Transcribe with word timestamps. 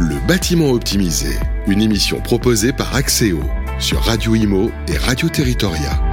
Le 0.00 0.16
bâtiment 0.26 0.70
optimisé, 0.70 1.28
une 1.66 1.82
émission 1.82 2.22
proposée 2.22 2.72
par 2.72 2.94
Axéo 2.94 3.42
sur 3.78 4.00
Radio 4.00 4.34
Imo 4.34 4.70
et 4.88 4.96
Radio 4.96 5.28
Territoria. 5.28 6.09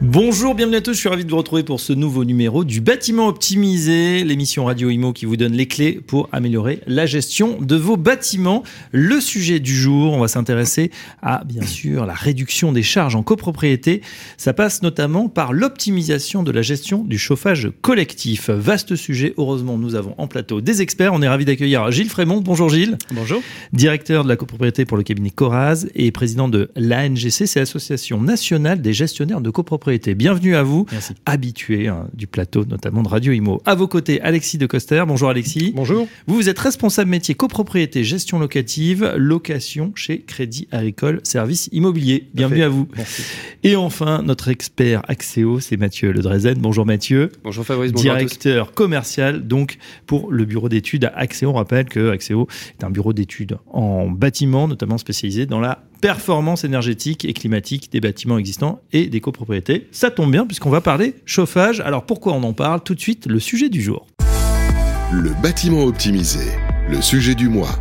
Bonjour, 0.00 0.54
bienvenue 0.54 0.76
à 0.76 0.80
tous, 0.80 0.92
je 0.92 0.98
suis 1.00 1.08
ravi 1.08 1.24
de 1.24 1.30
vous 1.30 1.36
retrouver 1.36 1.64
pour 1.64 1.80
ce 1.80 1.92
nouveau 1.92 2.24
numéro 2.24 2.62
du 2.62 2.80
bâtiment 2.80 3.26
optimisé, 3.26 4.22
l'émission 4.22 4.64
Radio 4.64 4.90
Imo 4.90 5.12
qui 5.12 5.26
vous 5.26 5.36
donne 5.36 5.54
les 5.54 5.66
clés 5.66 5.94
pour 5.94 6.28
améliorer 6.30 6.82
la 6.86 7.04
gestion 7.04 7.60
de 7.60 7.74
vos 7.74 7.96
bâtiments. 7.96 8.62
Le 8.92 9.20
sujet 9.20 9.58
du 9.58 9.74
jour, 9.74 10.12
on 10.12 10.20
va 10.20 10.28
s'intéresser 10.28 10.92
à 11.20 11.42
bien 11.42 11.66
sûr 11.66 12.06
la 12.06 12.14
réduction 12.14 12.70
des 12.70 12.84
charges 12.84 13.16
en 13.16 13.24
copropriété. 13.24 14.02
Ça 14.36 14.52
passe 14.52 14.82
notamment 14.82 15.28
par 15.28 15.52
l'optimisation 15.52 16.44
de 16.44 16.52
la 16.52 16.62
gestion 16.62 17.02
du 17.02 17.18
chauffage 17.18 17.68
collectif. 17.82 18.50
Vaste 18.50 18.94
sujet, 18.94 19.34
heureusement 19.36 19.78
nous 19.78 19.96
avons 19.96 20.14
en 20.16 20.28
plateau 20.28 20.60
des 20.60 20.80
experts. 20.80 21.12
On 21.12 21.22
est 21.22 21.28
ravi 21.28 21.44
d'accueillir 21.44 21.90
Gilles 21.90 22.08
Frémont. 22.08 22.40
Bonjour 22.40 22.68
Gilles. 22.68 22.98
Bonjour. 23.10 23.42
Directeur 23.72 24.22
de 24.22 24.28
la 24.28 24.36
copropriété 24.36 24.84
pour 24.84 24.96
le 24.96 25.02
cabinet 25.02 25.30
Coraz 25.30 25.86
et 25.96 26.12
président 26.12 26.48
de 26.48 26.70
l'ANGC, 26.76 27.48
c'est 27.48 27.58
l'Association 27.58 28.20
nationale 28.20 28.80
des 28.80 28.92
gestionnaires 28.92 29.40
de 29.40 29.50
copropriété 29.50 29.87
Bienvenue 29.88 30.54
à 30.54 30.62
vous, 30.62 30.84
Merci. 30.92 31.14
habitué 31.24 31.88
hein, 31.88 32.08
du 32.12 32.26
plateau, 32.26 32.66
notamment 32.66 33.02
de 33.02 33.08
Radio 33.08 33.32
Imo. 33.32 33.62
À 33.64 33.74
vos 33.74 33.88
côtés, 33.88 34.20
Alexis 34.20 34.58
de 34.58 34.66
Coster. 34.66 35.02
Bonjour 35.08 35.30
Alexis. 35.30 35.72
Bonjour. 35.74 36.06
Vous, 36.26 36.34
vous 36.34 36.50
êtes 36.50 36.58
responsable 36.58 37.10
métier 37.10 37.34
copropriété, 37.34 38.04
gestion 38.04 38.38
locative, 38.38 39.14
location 39.16 39.92
chez 39.94 40.20
Crédit 40.20 40.68
Agricole 40.72 41.20
Services 41.22 41.70
Immobilier. 41.72 42.28
Bienvenue 42.34 42.62
à 42.64 42.68
vous. 42.68 42.86
Merci. 42.96 43.22
Et 43.62 43.76
enfin, 43.76 44.22
notre 44.22 44.48
expert 44.48 45.00
Axéo, 45.08 45.58
c'est 45.58 45.78
Mathieu 45.78 46.12
Le 46.12 46.20
Drezen. 46.20 46.58
Bonjour 46.58 46.84
Mathieu. 46.84 47.32
Bonjour 47.42 47.64
Fabrice, 47.64 47.92
bonjour 47.92 48.12
à 48.12 48.14
tous. 48.16 48.26
Directeur 48.26 48.72
commercial 48.72 49.46
donc 49.46 49.78
pour 50.06 50.30
le 50.30 50.44
bureau 50.44 50.68
d'études 50.68 51.10
Axéo. 51.14 51.48
On 51.50 51.54
rappelle 51.54 51.86
que 51.86 52.10
Axéo 52.10 52.46
est 52.78 52.84
un 52.84 52.90
bureau 52.90 53.14
d'études 53.14 53.56
en 53.72 54.10
bâtiment, 54.10 54.68
notamment 54.68 54.98
spécialisé 54.98 55.46
dans 55.46 55.60
la 55.60 55.82
performance 56.00 56.64
énergétique 56.64 57.24
et 57.24 57.32
climatique 57.32 57.90
des 57.92 58.00
bâtiments 58.00 58.38
existants 58.38 58.80
et 58.92 59.06
des 59.06 59.20
copropriétés. 59.20 59.88
Ça 59.92 60.10
tombe 60.10 60.30
bien 60.30 60.46
puisqu'on 60.46 60.70
va 60.70 60.80
parler 60.80 61.14
chauffage. 61.24 61.80
Alors 61.80 62.04
pourquoi 62.06 62.32
on 62.32 62.42
en 62.42 62.52
parle 62.52 62.82
Tout 62.82 62.94
de 62.94 63.00
suite, 63.00 63.26
le 63.26 63.40
sujet 63.40 63.68
du 63.68 63.82
jour. 63.82 64.06
Le 65.12 65.30
bâtiment 65.42 65.84
optimisé, 65.84 66.44
le 66.90 67.00
sujet 67.00 67.34
du 67.34 67.48
mois. 67.48 67.78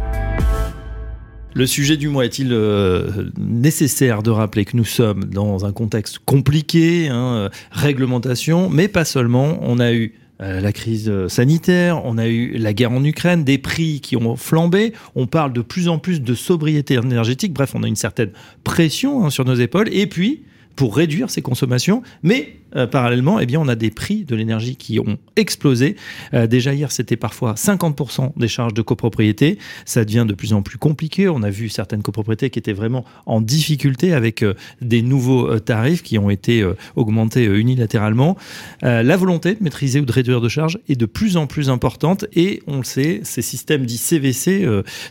Le 1.53 1.65
sujet 1.65 1.97
du 1.97 2.07
mois 2.07 2.23
est-il 2.23 2.49
euh, 2.51 3.31
nécessaire 3.39 4.21
de 4.21 4.29
rappeler 4.29 4.63
que 4.63 4.77
nous 4.77 4.85
sommes 4.85 5.25
dans 5.25 5.65
un 5.65 5.71
contexte 5.71 6.19
compliqué, 6.19 7.07
hein, 7.07 7.33
euh, 7.33 7.49
réglementation, 7.71 8.69
mais 8.69 8.88
pas 8.88 9.05
seulement. 9.05 9.57
On 9.61 9.79
a 9.79 9.91
eu 9.91 10.13
euh, 10.41 10.61
la 10.61 10.71
crise 10.71 11.09
euh, 11.09 11.27
sanitaire, 11.27 12.05
on 12.05 12.17
a 12.17 12.27
eu 12.27 12.57
la 12.57 12.73
guerre 12.73 12.91
en 12.91 13.03
Ukraine, 13.03 13.43
des 13.43 13.57
prix 13.57 14.02
qui 14.02 14.16
ont 14.16 14.35
flambé, 14.35 14.94
on 15.16 15.25
parle 15.25 15.52
de 15.52 15.61
plus 15.61 15.88
en 15.88 15.97
plus 15.97 16.21
de 16.21 16.35
sobriété 16.35 16.94
énergétique, 16.94 17.53
bref, 17.53 17.73
on 17.73 17.83
a 17.83 17.88
une 17.88 17.95
certaine 17.95 18.31
pression 18.63 19.25
hein, 19.25 19.29
sur 19.31 19.45
nos 19.45 19.55
épaules, 19.55 19.89
et 19.91 20.05
puis 20.05 20.44
pour 20.75 20.95
réduire 20.95 21.31
ces 21.31 21.41
consommations, 21.41 22.03
mais 22.21 22.53
euh, 22.78 22.88
parallèlement, 22.88 23.39
eh 23.39 23.45
bien, 23.45 23.59
on 23.59 23.67
a 23.67 23.75
des 23.75 23.89
prix 23.89 24.23
de 24.23 24.36
l'énergie 24.36 24.75
qui 24.75 25.00
ont 25.00 25.17
explosé. 25.36 25.95
Euh, 26.33 26.47
déjà 26.47 26.73
hier, 26.73 26.92
c'était 26.92 27.16
parfois 27.16 27.53
50% 27.53 28.34
des 28.38 28.47
charges 28.47 28.73
de 28.73 28.81
copropriété. 28.81 29.58
Ça 29.86 30.06
devient 30.06 30.25
de 30.28 30.34
plus 30.34 30.53
en 30.53 30.61
plus 30.61 30.78
compliqué. 30.78 31.28
On 31.28 31.44
a 31.44 31.50
vu 31.50 31.69
certaines 31.69 32.03
copropriétés 32.03 32.50
qui 32.50 32.59
étaient 32.59 32.73
vraiment 32.73 33.03
en 33.25 33.42
difficulté 33.42 34.14
avec 34.14 34.44
euh, 34.44 34.53
des 34.81 35.02
nouveaux 35.02 35.59
tarifs 35.59 36.03
qui 36.03 36.17
ont 36.17 36.30
été 36.30 36.66
augmentés 36.95 37.45
unilatéralement. 37.45 38.38
La 38.81 39.17
volonté 39.17 39.56
de 39.56 39.64
maîtriser 39.64 40.00
ou 40.00 40.06
de 40.06 40.12
réduire 40.12 40.41
de 40.41 40.50
charges 40.50 40.80
est 40.89 40.95
de 40.95 41.06
plus 41.06 41.38
en 41.38 41.47
plus 41.47 41.69
importante 41.69 42.25
et 42.34 42.62
on 42.67 42.78
le 42.78 42.84
sait, 42.84 43.22
ces 43.23 43.41
systèmes 43.41 43.86
dits 43.86 43.97
CVC, 43.97 44.67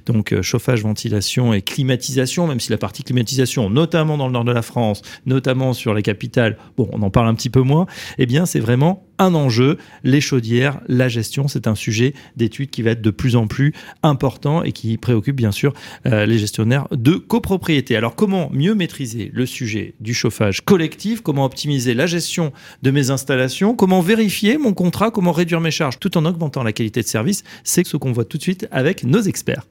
donc 0.06 0.40
chauffage, 0.42 0.82
ventilation 0.82 1.52
et 1.52 1.62
climatisation, 1.62 2.46
même 2.46 2.60
si 2.60 2.70
la 2.70 2.78
partie 2.78 3.02
climatisation, 3.02 3.70
notamment 3.70 4.16
dans 4.16 4.26
le 4.26 4.32
nord 4.32 4.44
de 4.44 4.52
la 4.52 4.62
France, 4.62 5.02
notamment 5.24 5.72
sur 5.72 5.94
les 5.94 6.02
capitales, 6.02 6.56
on 6.78 7.02
en 7.02 7.10
parle 7.10 7.28
un 7.28 7.34
petit 7.34 7.50
peu 7.50 7.55
moins, 7.62 7.86
eh 8.18 8.26
bien, 8.26 8.46
c'est 8.46 8.60
vraiment 8.60 9.06
un 9.18 9.34
enjeu. 9.34 9.78
Les 10.04 10.20
chaudières, 10.20 10.80
la 10.88 11.08
gestion, 11.08 11.48
c'est 11.48 11.66
un 11.66 11.74
sujet 11.74 12.14
d'étude 12.36 12.70
qui 12.70 12.82
va 12.82 12.90
être 12.90 13.02
de 13.02 13.10
plus 13.10 13.36
en 13.36 13.46
plus 13.46 13.72
important 14.02 14.62
et 14.62 14.72
qui 14.72 14.96
préoccupe 14.98 15.36
bien 15.36 15.52
sûr 15.52 15.72
euh, 16.06 16.26
les 16.26 16.38
gestionnaires 16.38 16.86
de 16.90 17.14
copropriété. 17.14 17.96
Alors, 17.96 18.14
comment 18.14 18.50
mieux 18.52 18.74
maîtriser 18.74 19.30
le 19.32 19.46
sujet 19.46 19.94
du 20.00 20.14
chauffage 20.14 20.60
collectif? 20.64 21.20
Comment 21.22 21.44
optimiser 21.44 21.94
la 21.94 22.06
gestion 22.06 22.52
de 22.82 22.90
mes 22.90 23.10
installations? 23.10 23.74
Comment 23.74 24.00
vérifier 24.00 24.58
mon 24.58 24.74
contrat? 24.74 25.10
Comment 25.10 25.32
réduire 25.32 25.60
mes 25.60 25.70
charges? 25.70 25.98
Tout 25.98 26.16
en 26.18 26.24
augmentant 26.24 26.62
la 26.62 26.72
qualité 26.72 27.02
de 27.02 27.06
service 27.06 27.42
C'est 27.64 27.86
ce 27.86 27.96
qu'on 27.96 28.12
voit 28.12 28.24
tout 28.24 28.38
de 28.38 28.42
suite 28.42 28.68
avec 28.70 29.04
nos 29.04 29.22
experts. 29.22 29.66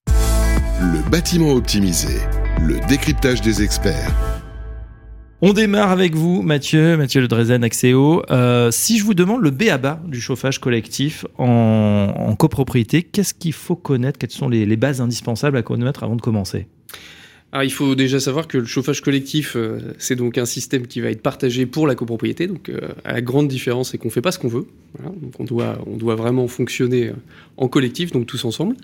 Le 0.82 1.10
bâtiment 1.10 1.52
optimisé, 1.54 2.20
le 2.62 2.80
décryptage 2.88 3.42
des 3.42 3.64
experts. 3.64 4.14
On 5.48 5.54
démarre 5.54 5.92
avec 5.92 6.16
vous, 6.16 6.42
Mathieu, 6.42 6.98
Mathieu 6.98 7.22
Le 7.22 7.28
Drezen, 7.28 7.64
Axéo. 7.64 8.24
Euh, 8.32 8.72
si 8.72 8.98
je 8.98 9.04
vous 9.04 9.14
demande 9.14 9.44
le 9.44 9.52
B 9.52 9.66
à 9.70 9.78
bas 9.78 10.02
du 10.08 10.20
chauffage 10.20 10.58
collectif 10.58 11.24
en, 11.38 12.36
copropriété, 12.36 13.04
qu'est-ce 13.04 13.36
qu'il 13.36 13.54
faut 13.54 13.76
connaître? 13.76 14.18
Quelles 14.18 14.32
sont 14.32 14.50
les, 14.50 14.76
bases 14.76 15.02
indispensables 15.02 15.56
à 15.56 15.62
connaître 15.62 16.04
avant 16.04 16.16
de 16.16 16.22
commencer? 16.22 16.66
Il 17.62 17.72
faut 17.72 17.94
déjà 17.94 18.20
savoir 18.20 18.48
que 18.48 18.58
le 18.58 18.66
chauffage 18.66 19.02
collectif, 19.02 19.56
euh, 19.56 19.94
c'est 20.00 20.16
donc 20.16 20.40
un 20.40 20.46
système 20.46 20.88
qui 20.88 21.00
va 21.00 21.12
être 21.12 21.22
partagé 21.22 21.68
pour 21.68 21.86
la 21.86 21.94
copropriété. 21.94 22.48
Donc, 22.48 22.70
euh, 22.70 22.80
la 23.06 23.22
grande 23.22 23.48
différence, 23.48 23.92
c'est 23.92 24.00
qu'on 24.00 24.08
ne 24.08 24.14
fait 24.14 24.22
pas 24.22 24.32
ce 24.32 24.40
qu'on 24.40 24.48
veut. 24.48 24.66
Donc, 25.04 25.40
on 25.40 25.44
doit, 25.44 25.78
on 25.86 25.96
doit 25.96 26.16
vraiment 26.16 26.48
fonctionner 26.48 27.12
en 27.58 27.68
collectif, 27.68 28.12
donc 28.12 28.26
tous 28.26 28.46
ensemble. 28.46 28.76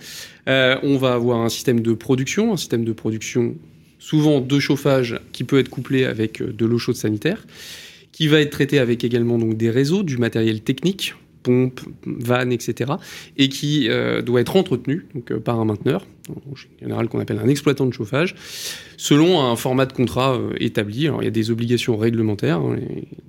On 0.46 0.98
va 1.00 1.14
avoir 1.14 1.40
un 1.40 1.50
système 1.50 1.80
de 1.80 1.94
production, 1.94 2.54
un 2.54 2.58
système 2.58 2.86
de 2.86 2.94
production 2.94 3.56
souvent 4.02 4.42
de 4.42 4.60
chauffage 4.60 5.20
qui 5.32 5.46
peut 5.46 5.60
être 5.60 5.70
couplé 5.70 6.04
avec 6.04 6.42
euh, 6.42 6.52
de 6.52 6.66
l'eau 6.66 6.80
chaude 6.80 6.96
sanitaire, 6.96 7.46
qui 8.12 8.28
va 8.28 8.42
être 8.42 8.50
traité 8.50 8.80
avec 8.80 9.06
également 9.06 9.38
donc 9.38 9.56
des 9.56 9.70
réseaux, 9.70 10.04
du 10.04 10.18
matériel 10.18 10.62
technique, 10.62 11.14
pompes, 11.42 11.82
vannes, 12.06 12.52
etc., 12.52 12.94
et 13.38 13.50
qui 13.50 13.90
euh, 13.90 14.22
doit 14.22 14.42
être 14.42 14.56
entretenu 14.56 15.06
donc, 15.16 15.32
euh, 15.32 15.40
par 15.40 15.60
un 15.60 15.66
mainteneur, 15.66 16.06
en 16.30 16.56
général 16.80 17.10
qu'on 17.10 17.20
appelle 17.20 17.40
un 17.40 17.48
exploitant 17.48 17.86
de 17.86 17.94
chauffage, 17.94 18.36
selon 18.98 19.42
un 19.42 19.56
format 19.56 19.86
de 19.86 19.94
contrat 19.94 20.36
euh, 20.36 20.52
établi. 20.60 21.08
Alors 21.08 21.22
il 21.22 21.26
y 21.26 21.28
a 21.28 21.32
des 21.32 21.52
obligations 21.52 21.98
réglementaires, 21.98 22.60
hein, 22.60 22.78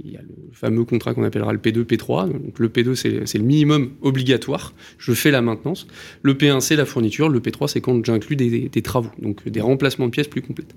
il 0.05 0.13
y 0.13 0.17
a 0.17 0.21
le 0.21 0.53
fameux 0.53 0.85
contrat 0.85 1.15
qu'on 1.15 1.25
appellera 1.25 1.53
le 1.53 1.59
P2, 1.59 1.85
P3. 1.85 2.31
Donc 2.31 2.59
le 2.59 2.69
P2 2.69 2.95
c'est 2.95 3.39
le 3.39 3.45
minimum 3.45 3.91
obligatoire, 4.03 4.75
je 4.99 5.13
fais 5.13 5.31
la 5.31 5.43
maintenance. 5.43 5.87
Le 6.23 6.35
P1 6.35 6.61
c'est 6.61 6.77
la 6.77 6.85
fourniture, 6.85 7.29
le 7.29 7.41
P3 7.41 7.69
c'est 7.69 7.81
quand 7.81 8.05
j'inclus 8.05 8.37
des, 8.37 8.83
travaux, 8.83 9.11
donc 9.19 9.47
des 9.49 9.61
remplacements 9.61 10.07
de 10.07 10.13
pièces 10.13 10.29
plus 10.29 10.43
complètes. 10.43 10.75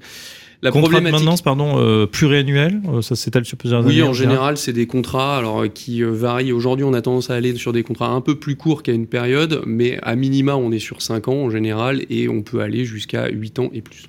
La 0.61 0.71
Contrat 0.71 0.99
de 0.99 1.03
maintenance, 1.03 1.41
pardon, 1.41 1.77
euh, 1.77 2.05
pluriannuel, 2.05 2.81
euh, 2.88 3.01
ça 3.01 3.16
s'étale 3.16 3.45
sur 3.45 3.57
plusieurs 3.57 3.85
oui, 3.85 3.99
années 3.99 4.09
en 4.09 4.13
général, 4.13 4.57
c'est 4.57 4.73
des 4.73 4.88
contrats 4.88 5.38
alors, 5.38 5.63
euh, 5.63 5.67
qui 5.67 6.03
euh, 6.03 6.11
varient. 6.11 6.51
Aujourd'hui, 6.51 6.85
on 6.85 6.93
a 6.93 7.01
tendance 7.01 7.29
à 7.29 7.35
aller 7.35 7.55
sur 7.55 7.73
des 7.73 7.83
contrats 7.83 8.09
un 8.09 8.21
peu 8.21 8.35
plus 8.35 8.55
courts 8.55 8.83
qu'à 8.83 8.93
une 8.93 9.07
période, 9.07 9.61
mais 9.66 9.99
à 10.01 10.16
minima, 10.16 10.55
on 10.55 10.71
est 10.71 10.79
sur 10.79 11.01
5 11.01 11.27
ans 11.27 11.43
en 11.43 11.49
général 11.49 12.03
et 12.09 12.29
on 12.29 12.41
peut 12.41 12.61
aller 12.61 12.85
jusqu'à 12.85 13.29
8 13.29 13.59
ans 13.59 13.69
et 13.73 13.81
plus. 13.81 14.05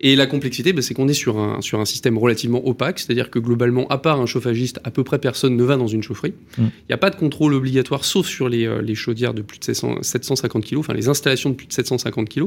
Et 0.00 0.14
la 0.14 0.26
complexité, 0.26 0.72
bah, 0.72 0.80
c'est 0.80 0.94
qu'on 0.94 1.08
est 1.08 1.12
sur 1.14 1.38
un, 1.38 1.60
sur 1.60 1.80
un 1.80 1.84
système 1.84 2.18
relativement 2.18 2.64
opaque, 2.66 3.00
c'est-à-dire 3.00 3.30
que 3.30 3.38
globalement, 3.38 3.88
à 3.88 3.98
part 3.98 4.20
un 4.20 4.26
chauffagiste, 4.26 4.78
à 4.84 4.90
peu 4.92 5.02
près 5.02 5.18
personne 5.18 5.56
ne 5.56 5.64
va 5.64 5.76
dans 5.76 5.88
une 5.88 6.02
chaufferie. 6.02 6.34
Il 6.56 6.64
Mm. 6.64 6.70
n'y 6.88 6.94
a 6.94 6.98
pas 6.98 7.10
de 7.10 7.16
contrôle 7.16 7.52
obligatoire, 7.54 8.04
sauf 8.04 8.26
sur 8.28 8.48
les, 8.48 8.66
euh, 8.66 8.80
les 8.80 8.94
chaudières 8.94 9.34
de 9.34 9.42
plus 9.42 9.58
de 9.58 9.64
700 9.64 10.02
750 10.02 10.64
kg, 10.64 10.76
enfin 10.78 10.94
les 10.94 11.08
installations 11.08 11.50
de 11.50 11.56
plus 11.56 11.66
de 11.66 11.72
750 11.72 12.28
kg. 12.28 12.44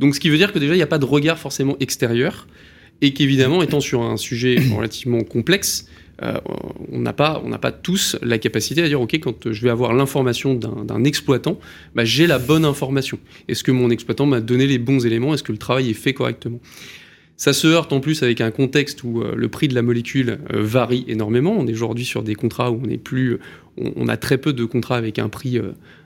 Donc 0.00 0.14
ce 0.14 0.20
qui 0.20 0.30
veut 0.30 0.38
dire 0.38 0.52
que 0.52 0.58
déjà, 0.58 0.72
il 0.74 0.78
n'y 0.78 0.82
a 0.82 0.86
pas 0.86 0.98
de 0.98 1.04
regard 1.04 1.38
forcément 1.38 1.76
extérieur, 1.80 2.46
et 3.02 3.12
qu'évidemment, 3.12 3.62
étant 3.62 3.80
sur 3.80 4.00
un 4.02 4.16
sujet 4.16 4.56
relativement 4.74 5.20
complexe, 5.22 5.88
euh, 6.22 6.38
on 6.92 7.00
n'a 7.00 7.12
pas, 7.12 7.42
pas 7.60 7.72
tous 7.72 8.16
la 8.22 8.38
capacité 8.38 8.82
à 8.82 8.88
dire, 8.88 9.00
OK, 9.00 9.14
quand 9.20 9.52
je 9.52 9.62
vais 9.62 9.70
avoir 9.70 9.92
l'information 9.92 10.54
d'un 10.54 11.04
exploitant, 11.04 11.58
bah, 11.94 12.04
j'ai 12.04 12.26
la 12.26 12.38
bonne 12.38 12.64
information. 12.64 13.18
Est-ce 13.48 13.62
que 13.62 13.70
mon 13.70 13.90
exploitant 13.90 14.26
m'a 14.26 14.40
donné 14.40 14.66
les 14.66 14.78
bons 14.78 15.04
éléments? 15.04 15.34
Est-ce 15.34 15.42
que 15.42 15.52
le 15.52 15.58
travail 15.58 15.90
est 15.90 15.94
fait 15.94 16.14
correctement? 16.14 16.60
Ça 17.38 17.52
se 17.52 17.66
heurte 17.66 17.92
en 17.92 18.00
plus 18.00 18.22
avec 18.22 18.40
un 18.40 18.50
contexte 18.50 19.04
où 19.04 19.20
euh, 19.20 19.34
le 19.36 19.48
prix 19.48 19.68
de 19.68 19.74
la 19.74 19.82
molécule 19.82 20.38
euh, 20.54 20.62
varie 20.62 21.04
énormément. 21.06 21.54
On 21.58 21.66
est 21.66 21.72
aujourd'hui 21.72 22.06
sur 22.06 22.22
des 22.22 22.34
contrats 22.34 22.70
où 22.70 22.80
on 22.82 22.88
est 22.88 22.96
plus, 22.96 23.38
on, 23.76 24.08
a 24.08 24.16
très 24.16 24.38
peu 24.38 24.54
de 24.54 24.64
contrats 24.64 24.96
avec 24.96 25.18
un 25.18 25.28
prix, 25.28 25.60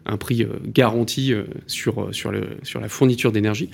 un 0.06 0.16
prix 0.16 0.44
garanti 0.66 1.32
sur, 1.68 2.08
sur 2.10 2.32
la 2.32 2.88
fourniture 2.88 3.30
d'énergie. 3.30 3.70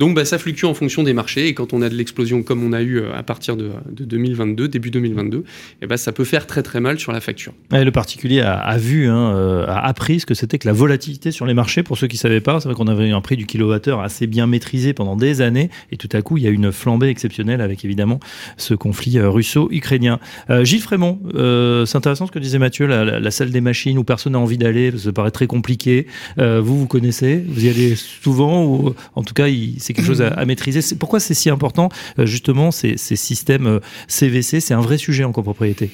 Donc 0.00 0.14
bah, 0.14 0.24
ça 0.24 0.38
fluctue 0.38 0.64
en 0.64 0.72
fonction 0.72 1.02
des 1.02 1.12
marchés 1.12 1.48
et 1.48 1.52
quand 1.52 1.74
on 1.74 1.82
a 1.82 1.90
de 1.90 1.94
l'explosion 1.94 2.42
comme 2.42 2.64
on 2.64 2.72
a 2.72 2.80
eu 2.80 3.04
à 3.04 3.22
partir 3.22 3.54
de, 3.54 3.70
2022, 3.90 4.66
début 4.66 4.90
2022, 4.90 5.40
et 5.40 5.42
eh 5.82 5.86
bah, 5.86 5.98
ça 5.98 6.10
peut 6.10 6.24
faire 6.24 6.46
très 6.46 6.62
très 6.62 6.80
mal 6.80 6.98
sur 6.98 7.12
la 7.12 7.20
facture. 7.20 7.52
le 7.70 7.90
particulier 7.90 8.40
a, 8.40 8.78
vu, 8.78 9.08
hein, 9.08 9.64
a 9.68 9.86
appris 9.86 10.20
ce 10.20 10.24
que 10.26 10.32
c'était 10.32 10.58
que 10.58 10.66
la 10.66 10.72
volatilité 10.72 11.32
sur 11.32 11.44
les 11.44 11.52
marchés. 11.52 11.82
Pour 11.82 11.98
ceux 11.98 12.06
qui 12.06 12.16
ne 12.16 12.20
savaient 12.20 12.40
pas, 12.40 12.60
c'est 12.60 12.68
vrai 12.68 12.74
qu'on 12.74 12.86
avait 12.86 13.10
un 13.10 13.20
prix 13.20 13.36
du 13.36 13.44
kilowattheure 13.44 14.00
assez 14.00 14.26
bien 14.26 14.46
maîtrisé 14.46 14.94
pendant 14.94 15.16
des 15.16 15.42
années 15.42 15.68
et 15.92 15.98
tout 15.98 16.08
à 16.12 16.22
coup 16.22 16.38
il 16.38 16.44
y 16.44 16.46
a 16.46 16.50
une 16.50 16.72
flambée 16.72 17.08
exceptionnelle 17.08 17.60
avec 17.60 17.84
évidemment 17.84 18.20
ce 18.56 18.72
conflit 18.72 19.20
russo-ukrainien. 19.20 20.18
Gilles 20.62 20.80
Frémont, 20.80 21.20
c'est 21.84 21.96
intéressant 21.96 22.26
ce 22.26 22.32
que 22.32 22.38
disait 22.38 22.58
Mathieu, 22.58 22.86
la, 22.86 23.30
salle 23.30 23.50
des 23.50 23.60
machines 23.60 23.98
où 23.98 24.04
personne 24.04 24.32
n'a 24.32 24.38
envie 24.38 24.56
d'aller, 24.56 24.96
ça 24.96 25.12
paraît 25.12 25.30
très 25.30 25.46
compliqué. 25.46 26.06
vous, 26.38 26.78
vous 26.78 26.86
connaissez, 26.86 27.44
vous 27.46 27.66
y 27.66 27.68
allez 27.68 27.96
souvent 27.96 28.64
ou 28.64 28.94
en 29.14 29.22
tout 29.22 29.34
cas 29.34 29.46
c'est 29.90 29.94
quelque 29.94 30.06
chose 30.06 30.22
à, 30.22 30.44
maîtriser. 30.44 30.80
Pourquoi 30.96 31.20
c'est 31.20 31.34
si 31.34 31.50
important 31.50 31.88
justement 32.18 32.70
ces, 32.70 32.96
systèmes 32.96 33.80
CVC 34.06 34.60
C'est 34.60 34.74
un 34.74 34.80
vrai 34.80 34.98
sujet 34.98 35.24
en 35.24 35.32
copropriété. 35.32 35.90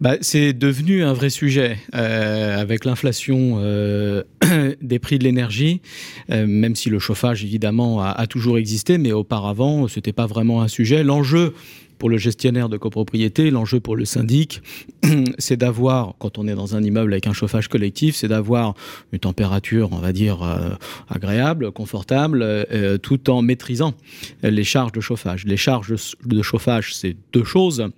Bah, 0.00 0.16
c'est 0.20 0.52
devenu 0.52 1.02
un 1.02 1.12
vrai 1.12 1.30
sujet 1.30 1.78
avec 1.92 2.84
l'inflation 2.84 3.60
des 4.82 4.98
prix 4.98 5.18
de 5.18 5.24
l'énergie, 5.24 5.80
même 6.28 6.76
si 6.76 6.88
le 6.88 6.98
chauffage 6.98 7.44
évidemment 7.44 8.00
a, 8.02 8.10
a 8.10 8.26
toujours 8.26 8.58
existé, 8.58 8.98
mais 8.98 9.12
auparavant 9.12 9.88
c'était 9.88 10.12
pas 10.12 10.26
vraiment 10.26 10.62
un 10.62 10.68
sujet. 10.68 11.02
L'enjeu 11.02 11.54
pour 12.02 12.10
le 12.10 12.18
gestionnaire 12.18 12.68
de 12.68 12.78
copropriété, 12.78 13.52
l'enjeu 13.52 13.78
pour 13.78 13.94
le 13.94 14.04
syndic, 14.04 14.60
c'est 15.38 15.56
d'avoir, 15.56 16.16
quand 16.18 16.36
on 16.36 16.48
est 16.48 16.54
dans 16.56 16.74
un 16.74 16.82
immeuble 16.82 17.12
avec 17.12 17.28
un 17.28 17.32
chauffage 17.32 17.68
collectif, 17.68 18.16
c'est 18.16 18.26
d'avoir 18.26 18.74
une 19.12 19.20
température, 19.20 19.92
on 19.92 19.98
va 19.98 20.12
dire, 20.12 20.42
euh, 20.42 20.70
agréable, 21.08 21.70
confortable, 21.70 22.42
euh, 22.42 22.98
tout 22.98 23.30
en 23.30 23.40
maîtrisant 23.40 23.94
les 24.42 24.64
charges 24.64 24.90
de 24.90 25.00
chauffage. 25.00 25.44
Les 25.44 25.56
charges 25.56 25.94
de 26.24 26.42
chauffage, 26.42 26.92
c'est 26.92 27.16
deux 27.32 27.44
choses 27.44 27.88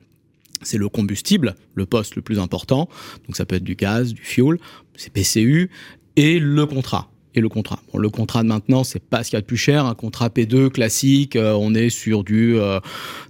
c'est 0.61 0.79
le 0.79 0.91
combustible, 0.91 1.55
le 1.75 1.87
poste 1.87 2.15
le 2.17 2.21
plus 2.21 2.39
important. 2.39 2.91
Donc 3.27 3.37
ça 3.37 3.47
peut 3.47 3.57
être 3.57 3.65
du 3.65 3.75
gaz, 3.75 4.13
du 4.13 4.23
fuel, 4.23 4.59
c'est 4.97 5.15
PCU, 5.15 5.71
et 6.17 6.39
le 6.39 6.67
contrat 6.67 7.11
et 7.35 7.41
le 7.41 7.49
contrat. 7.49 7.81
Bon, 7.93 7.99
le 7.99 8.09
contrat 8.09 8.43
de 8.43 8.49
maintenant, 8.49 8.85
c'est 8.85 9.03
pas 9.03 9.23
ce 9.25 9.31
qu'il 9.31 9.37
y 9.37 9.39
a 9.39 9.41
de 9.41 9.47
plus 9.47 9.57
cher. 9.57 9.87
Un 9.87 9.95
contrat 9.95 10.29
P2 10.29 10.69
classique, 10.69 11.37
euh, 11.37 11.53
on 11.53 11.75
est 11.75 11.91
sur 11.91 12.25
du 12.25 12.57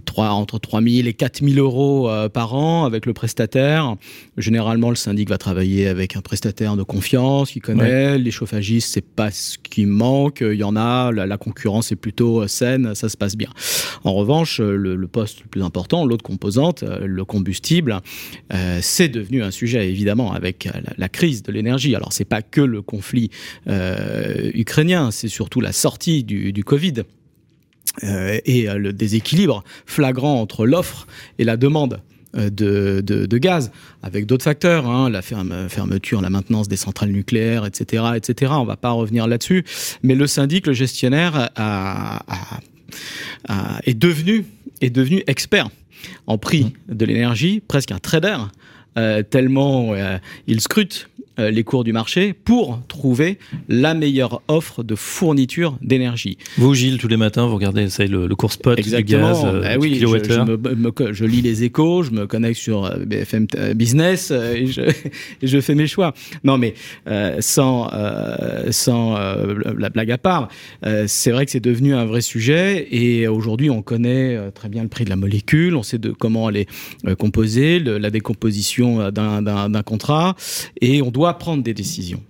3, 0.04 0.24
euh, 0.24 0.28
entre 0.28 0.58
3 0.58 0.82
000 0.82 1.08
et 1.08 1.14
4 1.14 1.44
000 1.44 1.58
euros 1.58 2.08
euh, 2.08 2.28
par 2.28 2.54
an 2.54 2.84
avec 2.84 3.06
le 3.06 3.12
prestataire. 3.12 3.96
Généralement, 4.36 4.90
le 4.90 4.96
syndic 4.96 5.28
va 5.28 5.38
travailler 5.38 5.88
avec 5.88 6.16
un 6.16 6.20
prestataire 6.20 6.76
de 6.76 6.82
confiance 6.82 7.50
qui 7.50 7.60
connaît. 7.60 8.18
Les 8.18 8.30
chauffagistes, 8.30 8.92
c'est 8.92 9.04
pas 9.06 9.30
ce 9.30 9.56
qui 9.58 9.86
manque. 9.86 10.42
Il 10.42 10.58
y 10.58 10.64
en 10.64 10.76
a. 10.76 11.10
La, 11.12 11.36
concurrence 11.38 11.90
est 11.90 11.96
plutôt 11.96 12.46
saine. 12.46 12.94
Ça 12.94 13.08
se 13.08 13.16
passe 13.16 13.36
bien. 13.36 13.50
En 14.04 14.12
revanche, 14.12 14.60
le, 14.60 15.06
poste 15.06 15.40
le 15.42 15.48
plus 15.48 15.62
important, 15.62 16.04
l'autre 16.04 16.22
composante, 16.22 16.82
le 16.82 17.24
combustible, 17.24 18.00
c'est 18.80 19.08
devenu 19.08 19.42
un 19.42 19.50
sujet 19.50 19.88
évidemment 19.88 20.32
avec 20.32 20.64
la, 20.64 20.92
la 20.96 21.08
crise 21.08 21.42
de 21.42 21.52
l'énergie. 21.52 21.94
Alors, 21.94 22.12
c'est 22.12 22.24
pas 22.24 22.42
que 22.42 22.60
le 22.60 22.82
conflit. 22.82 23.30
Euh, 23.68 23.93
ukrainien, 24.54 25.10
c'est 25.10 25.28
surtout 25.28 25.60
la 25.60 25.72
sortie 25.72 26.24
du, 26.24 26.64
Covid. 26.64 27.02
Euh, 28.02 28.40
et 28.44 28.68
euh, 28.68 28.76
le 28.76 28.92
déséquilibre 28.92 29.62
flagrant 29.86 30.40
entre 30.40 30.66
l'offre 30.66 31.06
et 31.38 31.44
la 31.44 31.56
demande 31.56 32.00
de, 32.34 33.38
gaz, 33.38 33.70
avec 34.02 34.26
d'autres 34.26 34.42
facteurs, 34.42 34.88
hein, 34.88 35.08
la 35.08 35.22
fermeture, 35.22 36.20
la 36.20 36.30
maintenance 36.30 36.66
des 36.66 36.76
centrales 36.76 37.10
nucléaires, 37.10 37.64
etc. 37.64 38.02
etc. 38.16 38.50
On 38.56 38.62
ne 38.62 38.66
va 38.66 38.76
pas 38.76 38.90
revenir 38.90 39.28
là-dessus. 39.28 39.64
Mais 40.02 40.16
le 40.16 40.26
syndic, 40.26 40.66
le 40.66 40.72
gestionnaire, 40.72 41.50
est, 43.86 43.94
devenu, 43.94 44.44
est 44.80 44.90
devenu 44.90 45.22
expert 45.28 45.68
en 46.26 46.36
prix 46.36 46.64
mmh. 46.64 46.94
de 46.96 47.04
l'énergie, 47.04 47.60
presque 47.60 47.92
un 47.92 48.00
trader, 48.00 48.38
tellement 49.30 49.94
il 50.48 50.60
scrute 50.60 51.08
euh, 51.23 51.23
les 51.38 51.64
cours 51.64 51.84
du 51.84 51.92
marché 51.92 52.32
pour 52.32 52.80
trouver 52.86 53.38
la 53.68 53.94
meilleure 53.94 54.42
offre 54.48 54.82
de 54.82 54.94
fourniture 54.94 55.76
d'énergie. 55.82 56.38
Vous, 56.58 56.74
Gilles, 56.74 56.98
tous 56.98 57.08
les 57.08 57.16
matins, 57.16 57.46
vous 57.46 57.54
regardez 57.54 57.86
le, 57.98 58.26
le 58.26 58.36
cours 58.36 58.52
spot 58.52 58.80
du 58.80 58.90
gaz, 59.02 59.42
euh, 59.44 59.76
oui, 59.80 59.98
je, 60.00 61.12
je, 61.12 61.24
lis 61.24 61.42
les 61.42 61.64
échos, 61.64 62.02
je 62.02 62.10
me 62.10 62.26
connecte 62.26 62.58
sur 62.58 62.84
euh, 62.84 62.98
BFM 63.04 63.46
Business 63.74 64.30
et 64.30 64.66
je, 64.66 64.82
et 65.42 65.46
je 65.46 65.60
fais 65.60 65.74
mes 65.74 65.86
choix. 65.86 66.14
Non, 66.44 66.58
mais 66.58 66.74
sans, 67.40 67.90
sans 68.70 69.14
la 69.14 69.90
blague 69.90 70.10
à 70.10 70.18
part, 70.18 70.48
c'est 71.06 71.30
vrai 71.30 71.44
que 71.44 71.50
c'est 71.50 71.60
devenu 71.60 71.94
un 71.94 72.04
vrai 72.04 72.20
sujet 72.20 72.86
et 72.90 73.26
aujourd'hui, 73.28 73.70
on 73.70 73.82
connaît 73.82 74.38
très 74.52 74.68
bien 74.68 74.82
le 74.82 74.88
prix 74.88 75.04
de 75.04 75.10
la 75.10 75.16
molécule, 75.16 75.76
on 75.76 75.82
sait 75.82 75.98
de 75.98 76.10
comment 76.10 76.48
elle 76.50 76.56
est 76.58 76.68
composée, 77.18 77.80
la 77.80 78.10
décomposition 78.10 79.10
d'un 79.10 79.82
contrat 79.82 80.36
et 80.80 81.02
on 81.02 81.10
doit 81.10 81.23
prendre 81.32 81.62
des 81.62 81.72
décisions. 81.72 82.22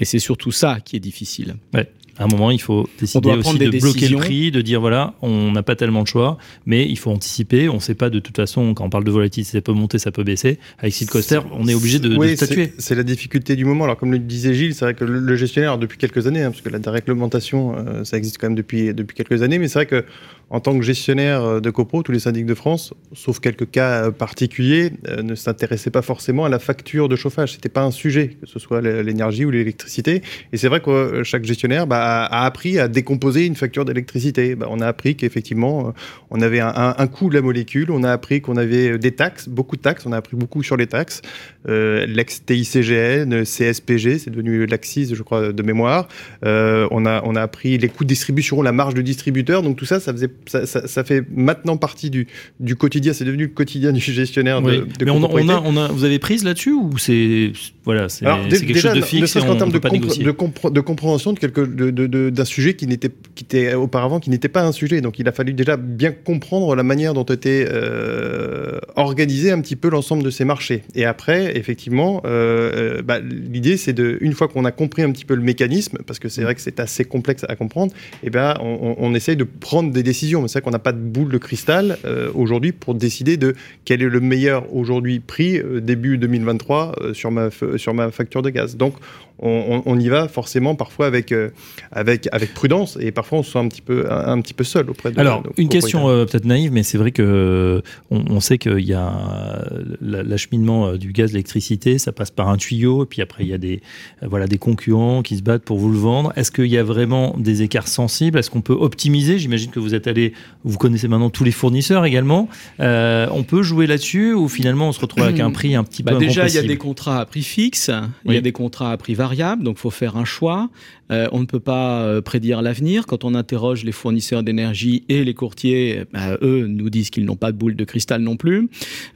Et 0.00 0.06
c'est 0.06 0.18
surtout 0.18 0.52
ça 0.52 0.78
qui 0.82 0.96
est 0.96 1.00
difficile. 1.00 1.56
Ouais. 1.74 1.90
À 2.18 2.24
un 2.24 2.26
moment, 2.26 2.50
il 2.50 2.60
faut 2.60 2.88
décider 2.98 3.30
aussi 3.30 3.58
de 3.58 3.78
bloquer 3.78 4.08
le 4.08 4.16
prix, 4.16 4.50
de 4.50 4.60
dire 4.60 4.80
voilà, 4.80 5.14
on 5.22 5.52
n'a 5.52 5.62
pas 5.62 5.76
tellement 5.76 6.02
de 6.02 6.08
choix, 6.08 6.36
mais 6.66 6.84
il 6.84 6.98
faut 6.98 7.12
anticiper. 7.12 7.68
On 7.68 7.76
ne 7.76 7.80
sait 7.80 7.94
pas 7.94 8.10
de 8.10 8.18
toute 8.18 8.34
façon, 8.34 8.74
quand 8.74 8.84
on 8.84 8.90
parle 8.90 9.04
de 9.04 9.10
volatilité, 9.12 9.52
ça 9.52 9.60
peut 9.60 9.72
monter, 9.72 9.98
ça 9.98 10.10
peut 10.10 10.24
baisser. 10.24 10.58
Avec 10.78 10.94
Seed 10.94 11.08
Coaster, 11.10 11.40
on 11.52 11.68
est 11.68 11.74
obligé 11.74 12.00
de, 12.00 12.16
oui, 12.16 12.36
statuer. 12.36 12.72
C'est 12.78 12.96
la 12.96 13.04
difficulté 13.04 13.54
du 13.54 13.64
moment. 13.64 13.84
Alors, 13.84 13.96
comme 13.96 14.10
le 14.10 14.18
disait 14.18 14.52
Gilles, 14.52 14.74
c'est 14.74 14.84
vrai 14.84 14.94
que 14.94 15.04
le, 15.04 15.36
gestionnaire, 15.36 15.78
depuis 15.78 15.96
quelques 15.96 16.26
années, 16.26 16.42
hein, 16.42 16.50
parce 16.50 16.62
que 16.62 16.70
la 16.70 16.80
déréglementation, 16.80 17.76
euh, 17.76 18.02
ça 18.02 18.16
existe 18.16 18.38
quand 18.38 18.48
même 18.48 18.56
depuis, 18.56 18.92
depuis 18.92 19.14
quelques 19.14 19.42
années, 19.42 19.60
mais 19.60 19.68
c'est 19.68 19.78
vrai 19.78 19.86
que 19.86 20.04
en 20.50 20.60
tant 20.60 20.76
que 20.78 20.82
gestionnaire 20.82 21.42
euh, 21.42 21.60
de 21.60 21.70
CoPro, 21.70 22.02
tous 22.02 22.12
les 22.12 22.20
syndics 22.20 22.46
de 22.46 22.54
France, 22.54 22.94
sauf 23.12 23.38
quelques 23.38 23.70
cas 23.70 24.06
euh, 24.06 24.10
particuliers, 24.10 24.92
euh, 25.08 25.22
ne 25.22 25.34
s'intéressaient 25.34 25.90
pas 25.90 26.02
forcément 26.02 26.44
à 26.44 26.48
la 26.48 26.58
facture 26.58 27.08
de 27.08 27.16
chauffage. 27.16 27.52
C'était 27.52 27.68
pas 27.68 27.82
un 27.82 27.90
sujet, 27.90 28.36
que 28.40 28.46
ce 28.46 28.58
soit 28.58 28.80
l'énergie 28.80 29.44
ou 29.44 29.50
l'électricité. 29.50 30.22
Et 30.52 30.56
c'est 30.56 30.68
vrai 30.68 30.80
que 30.80 31.22
chaque 31.22 31.44
gestionnaire 31.44 31.86
bah, 31.86 32.24
a 32.24 32.46
appris 32.46 32.78
à 32.78 32.88
décomposer 32.88 33.44
une 33.44 33.56
facture 33.56 33.84
d'électricité. 33.84 34.54
Bah, 34.54 34.66
on 34.70 34.80
a 34.80 34.86
appris 34.86 35.16
qu'effectivement, 35.16 35.92
on 36.30 36.40
avait 36.40 36.60
un, 36.60 37.06
coût 37.06 37.28
de 37.28 37.34
la 37.34 37.42
molécule, 37.42 37.90
on 37.90 38.02
a 38.02 38.10
appris 38.10 38.40
qu'on 38.40 38.56
avait 38.56 38.98
des 38.98 39.12
taxes, 39.12 39.48
beaucoup 39.48 39.76
de 39.76 39.82
taxes, 39.82 40.06
on 40.06 40.12
a 40.12 40.16
appris 40.16 40.36
beaucoup 40.36 40.62
sur 40.62 40.76
les 40.76 40.86
taxes. 40.86 41.22
Euh, 41.68 42.06
l'ex-TICGN, 42.06 43.44
CSPG, 43.44 44.18
c'est 44.18 44.30
devenu 44.30 44.66
l'Axis, 44.66 45.14
je 45.14 45.22
crois, 45.22 45.52
de 45.52 45.62
mémoire. 45.62 46.08
on, 46.42 47.06
a, 47.06 47.22
on 47.24 47.36
a 47.36 47.42
appris 47.42 47.78
les 47.78 47.88
coûts 47.88 48.04
de 48.04 48.08
distribution, 48.08 48.62
la 48.62 48.72
marge 48.72 48.94
de 48.94 49.02
distributeur. 49.02 49.62
Donc 49.62 49.76
tout 49.76 49.84
ça, 49.84 50.00
ça 50.00 50.12
faisait 50.12 50.30
ça, 50.46 51.04
fait 51.04 51.24
maintenant 51.30 51.76
partie 51.76 52.10
du, 52.10 52.26
du 52.60 52.76
quotidien. 52.76 53.12
C'est 53.12 53.24
devenu 53.24 53.44
le 53.44 53.50
quotidien 53.50 53.92
du 53.92 54.00
gestionnaire 54.00 54.62
de, 54.62 54.86
de 54.98 55.04
Mais 55.04 55.10
on, 55.10 55.22
on, 55.22 55.48
a, 55.48 55.62
on 55.64 55.76
a, 55.76 55.88
vous 55.88 56.04
avez 56.04 56.18
prise 56.18 56.44
là-dessus 56.44 56.72
ou 56.72 56.98
c'est 56.98 57.52
voilà, 57.84 58.08
c'est 58.10 58.26
quelque 58.50 58.78
chose 58.78 58.92
de 58.92 59.00
fixe 59.00 59.36
en 59.36 59.56
termes 59.56 59.72
de, 59.72 59.78
de, 59.78 60.80
compréhension 60.80 61.32
de 61.32 62.28
d'un 62.30 62.44
sujet 62.44 62.74
qui 62.74 62.86
n'était 62.86 63.10
qui 63.34 63.44
était 63.44 63.72
auparavant 63.74 64.20
qui 64.20 64.28
n'était 64.28 64.48
pas 64.48 64.62
un 64.62 64.72
sujet. 64.72 65.00
Donc 65.00 65.18
il 65.18 65.26
a 65.26 65.32
fallu 65.32 65.54
déjà 65.54 65.76
bien 65.78 66.12
comprendre 66.12 66.74
la 66.74 66.82
manière 66.82 67.14
dont 67.14 67.24
était 67.24 67.66
euh, 67.70 68.78
organisé 68.96 69.50
un 69.50 69.60
petit 69.60 69.76
peu 69.76 69.88
l'ensemble 69.88 70.22
de 70.22 70.30
ces 70.30 70.44
marchés. 70.44 70.82
Et 70.94 71.04
après, 71.06 71.56
effectivement, 71.56 72.22
euh, 72.26 72.98
euh, 72.98 73.02
bah, 73.02 73.20
l'idée 73.20 73.76
c'est 73.78 73.94
de 73.94 74.18
une 74.20 74.34
fois 74.34 74.48
qu'on 74.48 74.64
a 74.66 74.72
compris 74.72 75.02
un 75.02 75.10
petit 75.10 75.24
peu 75.24 75.34
le 75.34 75.42
mécanisme, 75.42 75.98
parce 76.06 76.18
que 76.18 76.28
c'est 76.28 76.42
vrai 76.42 76.54
que 76.54 76.60
c'est 76.60 76.80
assez 76.80 77.04
complexe 77.04 77.46
à 77.48 77.56
comprendre, 77.56 77.92
et 78.22 78.26
eh 78.26 78.30
ben 78.30 78.54
on, 78.60 78.96
on 78.98 79.14
essaye 79.14 79.36
de 79.36 79.44
prendre 79.44 79.90
des 79.92 80.02
décisions 80.02 80.27
c'est 80.46 80.58
vrai 80.58 80.60
qu'on 80.62 80.70
n'a 80.70 80.78
pas 80.78 80.92
de 80.92 80.98
boule 80.98 81.30
de 81.30 81.38
cristal 81.38 81.98
euh, 82.04 82.30
aujourd'hui 82.34 82.72
pour 82.72 82.94
décider 82.94 83.36
de 83.36 83.54
quel 83.84 84.02
est 84.02 84.08
le 84.08 84.20
meilleur 84.20 84.72
aujourd'hui 84.74 85.20
prix 85.20 85.58
euh, 85.58 85.80
début 85.80 86.18
2023 86.18 86.94
euh, 87.00 87.14
sur, 87.14 87.30
ma, 87.30 87.48
sur 87.76 87.94
ma 87.94 88.10
facture 88.10 88.42
de 88.42 88.50
gaz. 88.50 88.76
Donc 88.76 88.94
on, 89.40 89.98
y 89.98 90.08
va 90.08 90.28
forcément 90.28 90.74
parfois 90.74 91.06
avec, 91.06 91.32
euh, 91.32 91.50
avec, 91.92 92.28
avec 92.32 92.54
prudence 92.54 92.98
et 93.00 93.12
parfois 93.12 93.38
on 93.38 93.42
se 93.42 93.52
sent 93.52 93.58
un 93.58 93.68
petit 93.68 93.82
peu, 93.82 94.10
un, 94.10 94.40
petit 94.40 94.54
peu 94.54 94.64
seul 94.64 94.90
auprès 94.90 95.12
de 95.12 95.20
Alors, 95.20 95.42
une 95.56 95.68
question 95.68 96.08
euh, 96.08 96.24
peut-être 96.24 96.44
naïve, 96.44 96.72
mais 96.72 96.82
c'est 96.82 96.98
vrai 96.98 97.12
que 97.12 97.82
on, 98.10 98.40
sait 98.40 98.58
qu'il 98.58 98.80
y 98.80 98.94
a 98.94 99.64
l'acheminement 100.00 100.88
euh, 100.88 100.98
du 100.98 101.12
gaz, 101.12 101.32
l'électricité, 101.32 101.98
ça 101.98 102.12
passe 102.12 102.30
par 102.30 102.48
un 102.48 102.56
tuyau, 102.56 103.04
et 103.04 103.06
puis 103.06 103.22
après 103.22 103.44
il 103.44 103.50
y 103.50 103.54
a 103.54 103.58
des, 103.58 103.80
voilà, 104.22 104.46
des 104.46 104.58
concurrents 104.58 105.22
qui 105.22 105.36
se 105.36 105.42
battent 105.42 105.62
pour 105.62 105.78
vous 105.78 105.90
le 105.90 105.98
vendre. 105.98 106.32
Est-ce 106.36 106.50
qu'il 106.50 106.66
y 106.66 106.78
a 106.78 106.82
vraiment 106.82 107.36
des 107.38 107.62
écarts 107.62 107.88
sensibles? 107.88 108.38
Est-ce 108.38 108.50
qu'on 108.50 108.60
peut 108.60 108.76
optimiser? 108.78 109.38
J'imagine 109.38 109.70
que 109.70 109.80
vous 109.80 109.94
êtes 109.94 110.06
allé, 110.06 110.32
vous 110.64 110.78
connaissez 110.78 111.08
maintenant 111.08 111.30
tous 111.30 111.44
les 111.44 111.52
fournisseurs 111.52 112.04
également. 112.04 112.48
on 112.80 113.44
peut 113.46 113.62
jouer 113.62 113.86
là-dessus 113.86 114.32
ou 114.34 114.48
finalement 114.48 114.88
on 114.88 114.92
se 114.92 115.00
retrouve 115.00 115.22
avec 115.22 115.40
un 115.40 115.50
prix 115.50 115.74
un 115.74 115.84
petit 115.84 116.02
bah 116.02 116.12
peu 116.12 116.18
Déjà, 116.18 116.48
il 116.48 116.54
y 116.54 116.58
a 116.58 116.62
des 116.62 116.76
contrats 116.76 117.20
à 117.20 117.26
prix 117.26 117.42
fixe, 117.42 117.90
il 118.24 118.34
y 118.34 118.36
a 118.36 118.40
des 118.40 118.52
contrats 118.52 118.90
à 118.92 118.96
prix 118.96 119.14
variable 119.14 119.27
donc 119.56 119.76
il 119.78 119.80
faut 119.80 119.90
faire 119.90 120.16
un 120.16 120.24
choix. 120.24 120.70
Euh, 121.10 121.28
on 121.32 121.40
ne 121.40 121.46
peut 121.46 121.60
pas 121.60 122.02
euh, 122.02 122.20
prédire 122.20 122.62
l'avenir. 122.62 123.06
Quand 123.06 123.24
on 123.24 123.34
interroge 123.34 123.84
les 123.84 123.92
fournisseurs 123.92 124.42
d'énergie 124.42 125.04
et 125.08 125.24
les 125.24 125.34
courtiers, 125.34 126.04
bah, 126.12 126.36
eux 126.42 126.66
nous 126.66 126.90
disent 126.90 127.10
qu'ils 127.10 127.24
n'ont 127.24 127.36
pas 127.36 127.52
de 127.52 127.56
boule 127.56 127.76
de 127.76 127.84
cristal 127.84 128.20
non 128.20 128.36
plus. 128.36 128.68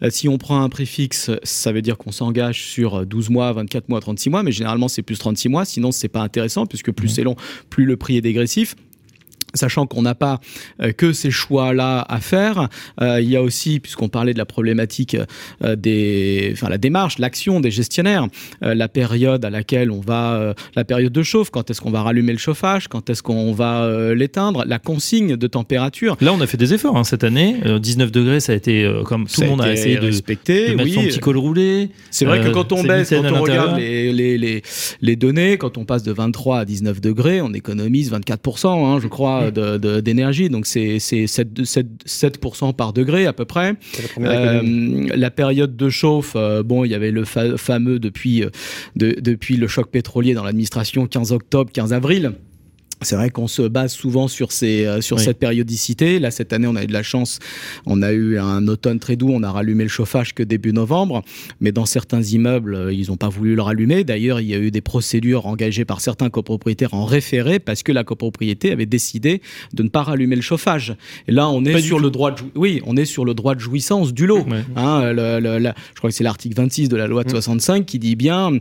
Euh, 0.03 0.11
si 0.11 0.29
on 0.29 0.39
prend 0.39 0.63
un 0.63 0.69
prix 0.69 0.87
fixe, 0.87 1.31
ça 1.43 1.73
veut 1.73 1.83
dire 1.83 1.99
qu'on 1.99 2.13
s'engage 2.13 2.63
sur 2.65 3.05
12 3.05 3.31
mois, 3.31 3.53
24 3.53 3.89
mois, 3.89 4.01
36 4.01 4.31
mois, 4.31 4.43
mais 4.43 4.53
généralement 4.53 4.89
c'est 4.89 5.03
plus 5.03 5.19
36 5.19 5.49
mois, 5.49 5.65
sinon 5.65 5.93
c'est 5.93 6.09
pas 6.09 6.21
intéressant 6.21 6.67
puisque 6.67 6.93
plus 6.93 7.09
c'est 7.09 7.25
long, 7.25 7.37
plus 7.71 7.85
le 7.85 7.97
prix 7.97 8.17
est 8.17 8.23
dégressif. 8.23 8.75
Sachant 9.55 9.87
qu'on 9.87 10.03
n'a 10.03 10.15
pas 10.15 10.41
euh, 10.81 10.93
que 10.93 11.13
ces 11.13 11.31
choix-là 11.31 12.05
à 12.09 12.21
faire. 12.21 12.69
Euh, 13.01 13.21
il 13.21 13.29
y 13.29 13.37
a 13.37 13.43
aussi, 13.43 13.81
puisqu'on 13.81 14.09
parlait 14.09 14.33
de 14.33 14.39
la 14.39 14.45
problématique 14.45 15.17
euh, 15.65 15.77
des, 15.77 16.51
enfin 16.53 16.69
la 16.69 16.79
démarche, 16.79 17.19
l'action 17.19 17.61
des 17.61 17.71
gestionnaires, 17.71 18.27
la 18.61 18.89
période 18.89 19.45
à 19.45 19.51
laquelle 19.51 19.91
on 19.91 20.01
va, 20.01 20.55
la 20.77 20.85
période 20.85 21.13
de 21.13 21.23
chauffe, 21.23 21.51
quand 21.51 21.71
est-ce 21.71 21.81
qu'on 21.81 21.91
va 21.91 22.03
rallumer 22.03 22.33
le 22.33 22.39
chauffage, 22.39 22.89
quand 22.89 23.11
est-ce 23.11 23.23
qu'on 23.23 23.53
va 23.53 24.15
l'éteindre, 24.15 24.65
la 24.67 24.79
consigne 24.79 25.37
de 25.37 25.47
température. 25.47 26.17
Là, 26.21 26.33
on 26.33 26.41
a 26.41 26.47
fait 26.47 26.57
des 26.57 26.75
efforts 26.75 26.97
hein, 26.97 27.05
cette 27.05 27.25
année. 27.25 27.57
19 27.81 28.11
degrés, 28.11 28.41
ça 28.41 28.53
a 28.53 28.55
été 28.55 28.91
comme 29.05 29.27
tout 29.27 29.41
le 29.41 29.49
monde 29.49 29.63
a, 29.63 29.73
essayé 29.73 29.97
de 29.97 30.07
respecter, 30.07 30.71
de 30.71 30.75
mettre 30.75 30.85
oui. 30.85 30.95
son 30.95 31.03
petit 31.03 31.19
col 31.19 31.37
roulé. 31.37 31.91
C'est 32.11 32.25
vrai 32.25 32.41
que 32.41 32.49
quand 32.49 32.73
on 32.73 32.83
baisse, 32.83 33.11
quand 33.11 33.33
on 33.33 33.43
regarde 33.43 33.79
les, 33.79 34.13
les, 34.13 34.39
les, 34.39 34.63
les, 35.01 35.17
données, 35.17 35.57
quand 35.59 35.79
on 35.79 35.85
passe 35.85 36.03
de 36.03 36.13
23 36.13 36.61
à 36.61 36.65
19 36.65 37.01
degrés, 37.01 37.41
on 37.41 37.53
économise 37.53 38.13
24%, 38.13 38.69
hein, 38.69 39.01
je 39.01 39.09
crois 39.09 39.42
d'énergie. 39.51 40.49
Donc 40.49 40.67
c'est 40.67 40.99
7, 40.99 41.65
7, 41.65 41.87
7 42.05 42.41
par 42.77 42.93
degré 42.93 43.27
à 43.27 43.33
peu 43.33 43.45
près. 43.45 43.75
La, 44.19 44.31
euh, 44.31 45.09
la, 45.15 45.31
période 45.31 45.77
de 45.77 45.89
chauffe, 45.89 46.33
euh, 46.37 46.63
bon, 46.63 46.85
il 46.85 46.91
y 46.91 46.95
avait 46.95 47.11
le 47.11 47.25
fameux 47.25 47.99
depuis, 47.99 48.43
euh, 48.43 48.51
de, 48.97 49.17
depuis 49.21 49.57
le 49.57 49.67
choc 49.67 49.91
pétrolier 49.91 50.35
dans 50.35 50.45
l'administration 50.45 51.07
15 51.07 51.33
octobre, 51.33 51.71
15 51.73 51.93
avril. 51.93 52.33
C'est 53.05 53.17
vrai 53.17 53.31
qu'on 53.31 53.49
se 53.49 53.63
base 53.63 53.93
souvent 53.93 54.29
sur, 54.29 54.53
ces, 54.53 54.87
euh, 54.87 55.01
sur 55.01 55.21
cette 55.21 55.39
périodicité. 55.39 56.19
Là, 56.19 56.31
cette 56.31 56.53
année, 56.53 56.67
on 56.67 56.77
a 56.77 56.85
eu 56.85 56.87
de 56.87 56.93
la 56.93 57.03
chance. 57.03 57.39
On 57.87 58.03
a 58.03 58.13
eu 58.13 58.39
un 58.39 58.67
automne 58.69 58.99
très 58.99 59.17
doux. 59.17 59.31
On 59.31 59.43
a 59.43 59.51
rallumé 59.51 59.85
le 59.85 59.89
chauffage 59.89 60.35
que 60.35 60.43
début 60.43 60.73
novembre. 60.73 61.23
Mais 61.61 61.73
dans 61.73 61.87
certains 61.87 62.23
immeubles, 62.23 62.75
euh, 62.75 62.93
ils 62.93 63.09
n'ont 63.09 63.17
pas 63.17 63.29
voulu 63.29 63.55
le 63.55 63.63
rallumer. 63.63 64.05
D'ailleurs, 64.05 64.41
il 64.41 64.49
y 64.49 64.55
a 64.55 64.59
eu 64.59 64.71
des 64.71 64.81
procédures 64.81 65.47
engagées 65.47 65.85
par 65.85 66.01
certains 66.01 66.31
copropriétaires 66.31 66.95
en 66.95 67.05
référé 67.05 67.59
parce 67.59 67.83
que 67.83 67.93
la 67.93 68.05
copropriété 68.05 68.73
avait 68.73 68.87
décidé 68.87 69.43
de 69.73 69.83
ne 69.83 69.89
pas 69.89 70.03
rallumer 70.03 70.37
le 70.37 70.43
chauffage. 70.43 70.97
Et 71.29 71.33
là, 71.33 71.49
on 71.49 71.65
est 71.65 71.81
sur 71.81 71.99
le 71.99 72.11
droit 72.11 72.31
de 72.31 72.43
oui, 72.55 72.81
on 72.87 72.97
est 72.97 73.05
sur 73.05 73.25
le 73.25 73.35
droit 73.35 73.55
de 73.55 73.61
jouissance 73.61 74.13
du 74.13 74.27
lot. 74.27 74.45
Hein, 74.77 75.13
je 75.15 75.99
crois 75.99 76.11
que 76.11 76.17
c'est 76.17 76.25
l'article 76.25 76.57
26 76.57 76.89
de 76.89 76.97
la 76.97 77.07
loi 77.07 77.25
de 77.25 77.31
65 77.31 77.87
qui 77.87 77.99
dit 77.99 78.17
bien 78.17 78.53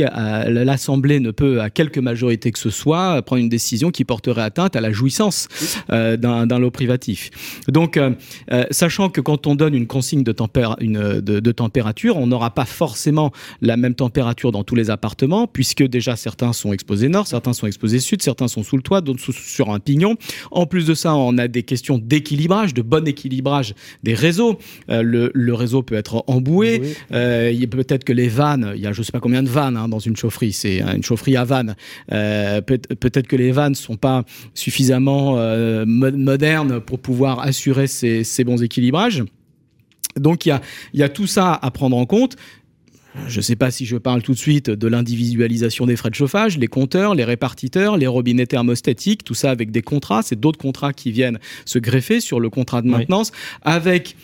euh, 0.00 0.64
l'Assemblée 0.64 1.20
ne 1.20 1.30
peut, 1.30 1.60
à 1.60 1.70
quelque 1.70 2.00
majorité 2.00 2.52
que 2.52 2.58
ce 2.58 2.70
soit, 2.70 3.22
prendre 3.22 3.40
une 3.40 3.48
décision 3.48 3.81
qui 3.90 4.04
porterait 4.04 4.42
atteinte 4.42 4.76
à 4.76 4.80
la 4.80 4.92
jouissance 4.92 5.48
euh, 5.90 6.16
d'un 6.16 6.58
lot 6.58 6.70
privatif. 6.70 7.30
Donc, 7.68 7.96
euh, 7.96 8.10
euh, 8.52 8.64
sachant 8.70 9.08
que 9.08 9.20
quand 9.20 9.46
on 9.46 9.54
donne 9.54 9.74
une 9.74 9.86
consigne 9.86 10.22
de, 10.22 10.34
une, 10.80 11.20
de, 11.20 11.52
température, 11.52 12.16
on 12.16 12.26
n'aura 12.26 12.50
pas 12.50 12.64
forcément 12.64 13.32
la 13.60 13.76
même 13.76 13.94
température 13.94 14.52
dans 14.52 14.64
tous 14.64 14.74
les 14.74 14.90
appartements, 14.90 15.46
puisque 15.46 15.82
déjà 15.82 16.16
certains 16.16 16.52
sont 16.52 16.72
exposés 16.72 17.08
nord, 17.08 17.26
certains 17.26 17.52
sont 17.52 17.66
exposés 17.66 17.98
sud, 17.98 18.22
certains 18.22 18.48
sont 18.48 18.62
sous 18.62 18.76
le 18.76 18.82
toit, 18.82 19.00
d'autres 19.00 19.20
sur 19.32 19.70
un 19.70 19.80
pignon. 19.80 20.16
En 20.50 20.66
plus 20.66 20.86
de 20.86 20.94
ça, 20.94 21.14
on 21.14 21.38
a 21.38 21.48
des 21.48 21.62
questions 21.62 21.98
d'équilibrage, 21.98 22.74
de 22.74 22.82
bon 22.82 23.06
équilibrage 23.06 23.74
des 24.02 24.14
réseaux. 24.14 24.58
le, 24.88 25.52
réseau 25.52 25.82
peut 25.82 25.94
être 25.94 26.24
emboué. 26.26 26.82
il 27.10 27.68
peut-être 27.68 28.04
que 28.04 28.12
les 28.12 28.28
vannes, 28.28 28.72
il 28.74 28.82
y 28.82 28.86
a 28.86 28.92
je 28.92 29.00
ne 29.00 29.04
sais 29.04 29.12
pas 29.12 29.20
combien 29.20 29.42
de 29.42 29.48
vannes 29.48 29.76
hein, 29.76 29.88
dans 29.88 29.98
une 29.98 30.16
chaufferie, 30.16 30.52
c'est 30.52 30.80
une 30.80 31.02
chaufferie 31.02 31.36
à 31.36 31.44
vannes. 31.44 31.74
peut-être 32.08 33.26
que 33.26 33.36
les 33.36 33.52
vannes 33.52 33.71
ne 33.72 33.76
sont 33.76 33.96
pas 33.96 34.24
suffisamment 34.54 35.38
euh, 35.38 35.84
modernes 35.86 36.80
pour 36.80 36.98
pouvoir 36.98 37.40
assurer 37.40 37.86
ces, 37.86 38.44
bons 38.44 38.62
équilibrages. 38.62 39.24
Donc 40.16 40.46
il 40.46 40.50
y 40.50 40.52
a, 40.52 40.60
y 40.94 41.02
a 41.02 41.08
tout 41.08 41.26
ça 41.26 41.58
à 41.60 41.70
prendre 41.70 41.96
en 41.96 42.06
compte. 42.06 42.36
Je 43.28 43.38
ne 43.38 43.42
sais 43.42 43.56
pas 43.56 43.70
si 43.70 43.84
je 43.84 43.96
parle 43.96 44.22
tout 44.22 44.32
de 44.32 44.38
suite 44.38 44.70
de 44.70 44.88
l'individualisation 44.88 45.86
des 45.86 45.96
frais 45.96 46.08
de 46.08 46.14
chauffage, 46.14 46.56
les 46.56 46.66
compteurs, 46.66 47.14
les 47.14 47.24
répartiteurs, 47.24 47.96
les 47.96 48.06
robinets 48.06 48.46
thermostatiques, 48.46 49.22
tout 49.22 49.34
ça 49.34 49.50
avec 49.50 49.70
des 49.70 49.82
contrats. 49.82 50.22
C'est 50.22 50.40
d'autres 50.40 50.58
contrats 50.58 50.92
qui 50.92 51.12
viennent 51.12 51.38
se 51.66 51.78
greffer 51.78 52.20
sur 52.20 52.40
le 52.40 52.48
contrat 52.48 52.80
de 52.80 52.88
maintenance, 52.88 53.32
avec 53.62 54.16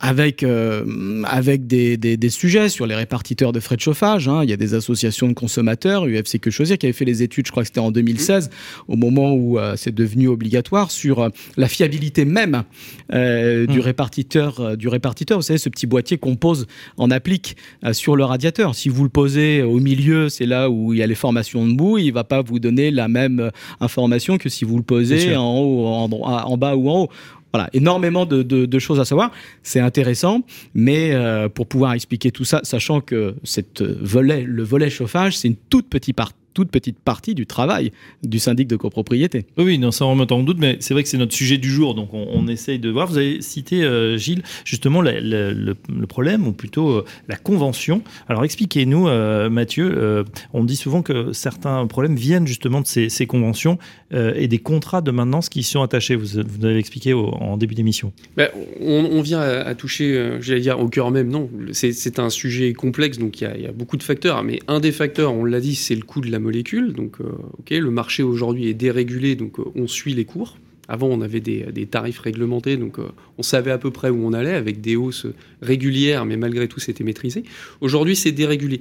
avec, 0.00 0.42
euh, 0.42 1.22
avec 1.24 1.66
des, 1.66 1.96
des, 1.98 2.16
des, 2.16 2.30
sujets 2.30 2.70
sur 2.70 2.86
les 2.86 2.94
répartiteurs 2.94 3.52
de 3.52 3.60
frais 3.60 3.76
de 3.76 3.80
chauffage. 3.80 4.28
Hein. 4.28 4.42
Il 4.42 4.50
y 4.50 4.52
a 4.52 4.56
des 4.56 4.72
associations 4.72 5.28
de 5.28 5.34
consommateurs, 5.34 6.06
UFC 6.06 6.38
Que 6.40 6.50
Choisir, 6.50 6.78
qui 6.78 6.86
avait 6.86 6.94
fait 6.94 7.04
les 7.04 7.22
études, 7.22 7.46
je 7.46 7.50
crois 7.50 7.62
que 7.62 7.68
c'était 7.68 7.80
en 7.80 7.90
2016, 7.90 8.50
au 8.88 8.96
moment 8.96 9.34
où 9.34 9.58
euh, 9.58 9.74
c'est 9.76 9.94
devenu 9.94 10.28
obligatoire, 10.28 10.90
sur 10.90 11.20
euh, 11.20 11.28
la 11.58 11.68
fiabilité 11.68 12.24
même 12.24 12.64
euh, 13.12 13.66
du, 13.66 13.78
mmh. 13.78 13.82
répartiteur, 13.82 14.76
du 14.76 14.88
répartiteur. 14.88 15.38
Vous 15.38 15.42
savez, 15.42 15.58
ce 15.58 15.68
petit 15.68 15.86
boîtier 15.86 16.16
qu'on 16.16 16.36
pose 16.36 16.66
en 16.96 17.10
applique 17.10 17.56
sur 17.92 18.16
le 18.16 18.24
radiateur. 18.24 18.74
Si 18.74 18.88
vous 18.88 19.04
le 19.04 19.10
posez 19.10 19.62
au 19.62 19.80
milieu, 19.80 20.28
c'est 20.28 20.46
là 20.46 20.70
où 20.70 20.94
il 20.94 20.98
y 20.98 21.02
a 21.02 21.06
les 21.06 21.14
formations 21.14 21.66
de 21.66 21.74
boue, 21.74 21.98
il 21.98 22.08
ne 22.08 22.12
va 22.12 22.24
pas 22.24 22.40
vous 22.40 22.58
donner 22.58 22.90
la 22.90 23.08
même 23.08 23.50
information 23.80 24.38
que 24.38 24.48
si 24.48 24.64
vous 24.64 24.76
le 24.76 24.82
posez 24.82 25.36
en 25.36 25.58
haut, 25.58 25.86
en, 25.86 26.10
en 26.10 26.56
bas 26.56 26.74
ou 26.74 26.88
en 26.88 27.02
haut. 27.02 27.10
Voilà, 27.52 27.68
énormément 27.72 28.26
de, 28.26 28.78
choses 28.78 29.00
à 29.00 29.04
savoir. 29.04 29.30
C'est 29.62 29.80
intéressant, 29.80 30.42
mais 30.74 31.12
euh, 31.12 31.48
pour 31.48 31.66
pouvoir 31.66 31.92
expliquer 31.94 32.30
tout 32.30 32.44
ça, 32.44 32.60
sachant 32.62 33.00
que 33.00 33.34
cette 33.44 33.82
volet, 33.82 34.42
le 34.42 34.62
volet 34.62 34.88
chauffage, 34.88 35.36
c'est 35.36 35.48
une 35.48 35.56
toute 35.56 35.88
petite, 35.88 36.16
partie 36.16 36.39
toute 36.54 36.70
petite 36.70 36.98
partie 36.98 37.34
du 37.34 37.46
travail 37.46 37.92
du 38.22 38.38
syndic 38.38 38.68
de 38.68 38.76
copropriété. 38.76 39.46
Oui, 39.56 39.78
non, 39.78 39.90
ça 39.90 40.04
remet 40.04 40.30
en 40.32 40.42
doute, 40.42 40.58
mais 40.58 40.76
c'est 40.80 40.94
vrai 40.94 41.02
que 41.02 41.08
c'est 41.08 41.18
notre 41.18 41.34
sujet 41.34 41.58
du 41.58 41.70
jour, 41.70 41.94
donc 41.94 42.12
on, 42.12 42.48
essaye 42.48 42.78
de 42.78 42.90
voir. 42.90 43.06
Vous 43.06 43.18
avez 43.18 43.42
cité, 43.42 43.84
euh, 43.84 44.16
Gilles, 44.16 44.42
justement 44.64 45.02
le, 45.02 45.74
problème, 46.08 46.46
ou 46.48 46.52
plutôt 46.52 46.90
euh, 46.90 47.04
la 47.28 47.36
convention. 47.36 48.02
Alors 48.28 48.44
expliquez-nous, 48.44 49.08
euh, 49.08 49.48
Mathieu, 49.48 50.24
on 50.52 50.64
dit 50.64 50.76
souvent 50.76 51.02
que 51.02 51.32
certains 51.32 51.86
problèmes 51.86 52.16
viennent 52.16 52.46
justement 52.46 52.80
de 52.80 52.86
ces, 52.86 53.26
conventions 53.26 53.78
et 54.12 54.48
des 54.48 54.58
contrats 54.58 55.02
de 55.02 55.10
maintenance 55.10 55.48
qui 55.48 55.60
y 55.60 55.62
sont 55.62 55.82
attachés. 55.82 56.16
Vous, 56.16 56.40
vous 56.44 56.64
avez 56.64 56.78
expliqué 56.78 57.12
en 57.14 57.56
début 57.56 57.74
d'émission. 57.74 58.12
Ben, 58.36 58.48
on, 58.80 59.20
vient 59.20 59.40
à, 59.40 59.74
toucher, 59.74 60.38
j'allais 60.40 60.60
dire, 60.60 60.80
au 60.80 60.88
cœur 60.88 61.10
même, 61.10 61.28
non. 61.28 61.48
C'est 61.72 62.18
un 62.18 62.30
sujet 62.30 62.72
complexe, 62.72 63.18
donc 63.18 63.40
il 63.40 63.50
y, 63.56 63.62
y, 63.62 63.66
a 63.66 63.72
beaucoup 63.72 63.96
de 63.96 64.02
facteurs, 64.02 64.42
mais 64.42 64.58
un 64.66 64.80
des 64.80 64.92
facteurs, 64.92 65.32
on 65.32 65.44
l'a 65.44 65.60
dit, 65.60 65.74
c'est 65.74 65.94
le 65.94 66.02
coût 66.02 66.20
de 66.20 66.30
la 66.30 66.40
Donc, 66.50 67.16
euh, 67.20 67.24
ok, 67.58 67.70
le 67.70 67.90
marché 67.90 68.22
aujourd'hui 68.22 68.68
est 68.68 68.74
dérégulé, 68.74 69.36
donc 69.36 69.58
euh, 69.58 69.64
on 69.74 69.86
suit 69.86 70.14
les 70.14 70.24
cours. 70.24 70.58
Avant, 70.88 71.06
on 71.06 71.20
avait 71.20 71.40
des, 71.40 71.86
tarifs 71.88 72.18
réglementés, 72.18 72.76
donc 72.76 72.98
euh, 72.98 73.04
on 73.38 73.42
savait 73.42 73.70
à 73.70 73.78
peu 73.78 73.90
près 73.90 74.10
où 74.10 74.26
on 74.26 74.32
allait, 74.32 74.54
avec 74.54 74.80
des 74.80 74.96
hausses 74.96 75.26
régulières, 75.62 76.24
mais 76.24 76.36
malgré 76.36 76.66
tout, 76.66 76.80
c'était 76.80 77.04
maîtrisé. 77.04 77.44
Aujourd'hui, 77.80 78.16
c'est 78.16 78.32
dérégulé. 78.32 78.80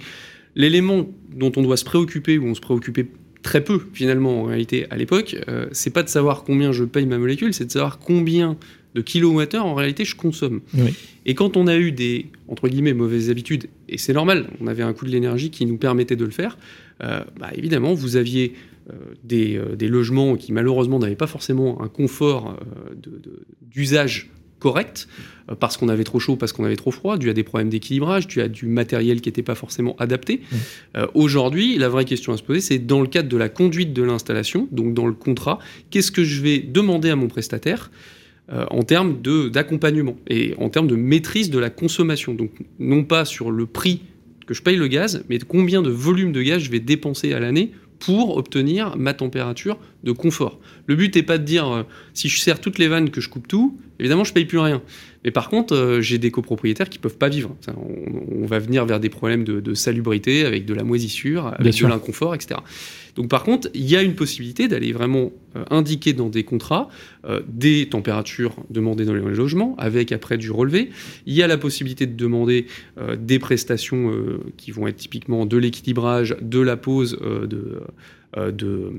L'élément 0.56 1.08
dont 1.36 1.52
on 1.56 1.62
doit 1.62 1.78
se 1.78 1.86
préoccuper, 1.86 2.40
ou 2.40 2.48
on 2.48 2.56
se 2.56 2.62
préoccupait 2.62 3.08
très 3.44 3.64
peu 3.64 3.80
finalement 3.94 4.42
en 4.42 4.44
réalité 4.46 4.88
à 4.90 4.98
l'époque, 4.98 5.38
c'est 5.72 5.92
pas 5.92 6.04
de 6.04 6.10
savoir 6.10 6.44
combien 6.44 6.74
je 6.74 6.84
paye 6.84 7.06
ma 7.06 7.18
molécule, 7.18 7.54
c'est 7.54 7.66
de 7.66 7.72
savoir 7.72 8.00
combien 8.00 8.58
de 8.96 9.02
kilowattheures 9.02 9.66
en 9.66 9.76
réalité 9.76 10.04
je 10.04 10.16
consomme. 10.16 10.62
Et 11.26 11.36
quand 11.36 11.58
on 11.58 11.68
a 11.68 11.78
eu 11.78 11.92
des 11.92 12.26
entre 12.48 12.68
guillemets 12.68 12.94
mauvaises 12.94 13.30
habitudes, 13.30 13.68
et 13.88 13.98
c'est 13.98 14.14
normal, 14.14 14.50
on 14.60 14.68
avait 14.68 14.84
un 14.84 14.94
coût 14.94 15.06
de 15.06 15.12
l'énergie 15.12 15.52
qui 15.52 15.66
nous 15.66 15.78
permettait 15.78 16.16
de 16.16 16.26
le 16.26 16.32
faire, 16.32 16.58
bah, 17.00 17.50
évidemment, 17.54 17.94
vous 17.94 18.16
aviez 18.16 18.54
euh, 18.90 18.94
euh, 19.32 19.76
des, 19.76 19.88
logements 19.88 20.36
qui 20.36 20.52
malheureusement 20.54 21.00
n'avaient 21.00 21.16
pas 21.16 21.28
forcément 21.28 21.82
un 21.82 21.88
confort 21.88 22.58
d'usage 23.62 24.30
correct, 24.60 25.08
parce 25.60 25.78
qu'on 25.78 25.88
avait 25.90 26.04
trop 26.04 26.20
chaud, 26.20 26.36
parce 26.36 26.52
qu'on 26.52 26.66
avait 26.66 26.76
trop 26.76 26.92
froid, 26.92 27.18
dû 27.18 27.30
à 27.30 27.34
des 27.34 27.44
problèmes 27.44 27.70
d'équilibrage, 27.70 28.28
dû 28.28 28.42
à 28.42 28.48
du 28.48 28.66
matériel 28.66 29.22
qui 29.22 29.30
n'était 29.30 29.44
pas 29.44 29.56
forcément 29.56 29.96
adapté. 30.00 30.42
Mmh. 30.52 31.00
Aujourd'hui, 31.14 31.78
la 31.78 31.88
vraie 31.88 32.06
question 32.06 32.34
à 32.34 32.38
se 32.38 32.44
poser, 32.44 32.60
c'est 32.60 32.80
dans 32.80 33.02
le 33.02 33.08
cadre 33.08 33.30
de 33.30 33.38
la 33.38 33.48
conduite 33.48 33.94
de 33.94 34.04
l'installation, 34.04 34.68
donc 34.72 34.94
dans 34.94 35.08
le 35.08 35.14
contrat, 35.14 35.60
qu'est-ce 35.92 36.12
que 36.12 36.24
je 36.24 36.42
vais 36.42 36.60
demander 36.60 37.10
à 37.10 37.16
mon 37.16 37.28
prestataire 37.28 37.90
en 38.50 38.84
termes 38.84 39.22
d'accompagnement 39.50 40.18
et 40.28 40.56
en 40.58 40.70
termes 40.70 40.88
de 40.88 40.96
maîtrise 40.96 41.50
de 41.50 41.60
la 41.60 41.70
consommation? 41.70 42.34
Donc 42.34 42.52
non 42.80 43.06
pas 43.06 43.24
sur 43.24 43.52
le 43.52 43.66
prix 43.66 44.02
que 44.50 44.56
je 44.56 44.64
paye 44.64 44.78
le 44.78 44.88
gaz, 44.88 45.24
mais 45.30 45.38
combien 45.38 45.84
de 45.84 45.92
volume 45.92 46.32
de 46.32 46.42
gaz 46.42 46.64
je 46.64 46.72
vais 46.72 46.80
dépenser 46.80 47.34
à 47.34 47.40
l'année 47.40 47.72
pour 48.00 48.36
obtenir 48.36 48.98
ma 48.98 49.14
température 49.14 49.78
de 50.04 50.12
confort. 50.12 50.60
Le 50.88 50.96
but 50.96 51.16
n'est 51.16 51.22
pas 51.22 51.38
de 51.38 51.44
dire 51.44 51.68
euh, 51.72 51.84
si 52.16 52.30
je 52.30 52.40
sers 52.40 52.60
toutes 52.60 52.80
les 52.80 52.88
vannes 52.88 53.12
que 53.12 53.22
je 53.22 53.30
coupe 53.30 53.48
tout, 53.48 53.80
évidemment 54.00 54.24
je 54.24 54.34
paye 54.34 54.46
plus 54.46 54.60
rien. 54.60 54.82
Mais 55.24 55.32
par 55.32 55.50
contre, 55.50 55.76
euh, 55.76 56.02
j'ai 56.02 56.18
des 56.18 56.32
copropriétaires 56.32 56.90
qui 56.90 56.98
peuvent 56.98 57.18
pas 57.18 57.30
vivre. 57.30 57.56
on, 57.68 58.46
va 58.46 58.60
venir 58.60 58.86
vers 58.86 59.00
des 59.00 59.10
problèmes 59.10 59.44
de, 59.44 59.74
salubrité 59.74 60.46
avec 60.46 60.66
de 60.66 60.74
la 60.74 60.84
moisissure, 60.84 61.48
avec 61.48 61.80
de 61.80 61.88
l'inconfort, 61.88 62.34
etc. 62.34 62.62
Donc 63.16 63.28
par 63.28 63.44
contre, 63.44 63.70
il 63.74 63.90
y 63.90 63.96
a 63.96 64.02
une 64.02 64.16
possibilité 64.16 64.68
d'aller 64.68 64.94
vraiment 64.94 65.32
euh, 65.56 65.64
indiquer 65.70 66.14
dans 66.14 66.30
des 66.30 66.44
contrats 66.44 66.90
des 67.48 67.90
températures 67.90 68.56
demandées 68.70 69.04
dans 69.04 69.14
les 69.14 69.20
logements, 69.20 69.76
avec 69.78 70.12
après 70.12 70.38
du 70.38 70.52
relevé. 70.52 70.90
Il 71.26 71.34
y 71.34 71.44
a 71.44 71.48
la 71.48 71.58
possibilité 71.58 72.08
de 72.08 72.16
demander 72.16 72.66
des 73.18 73.40
prestations 73.40 74.14
qui 74.56 74.72
vont 74.72 74.88
être 74.88 74.96
typiquement 74.96 75.46
de 75.46 75.58
l'équilibrage, 75.58 76.38
de 76.42 76.60
la 76.60 76.78
pose 76.78 77.20
de, 77.20 77.82
de 78.38 78.92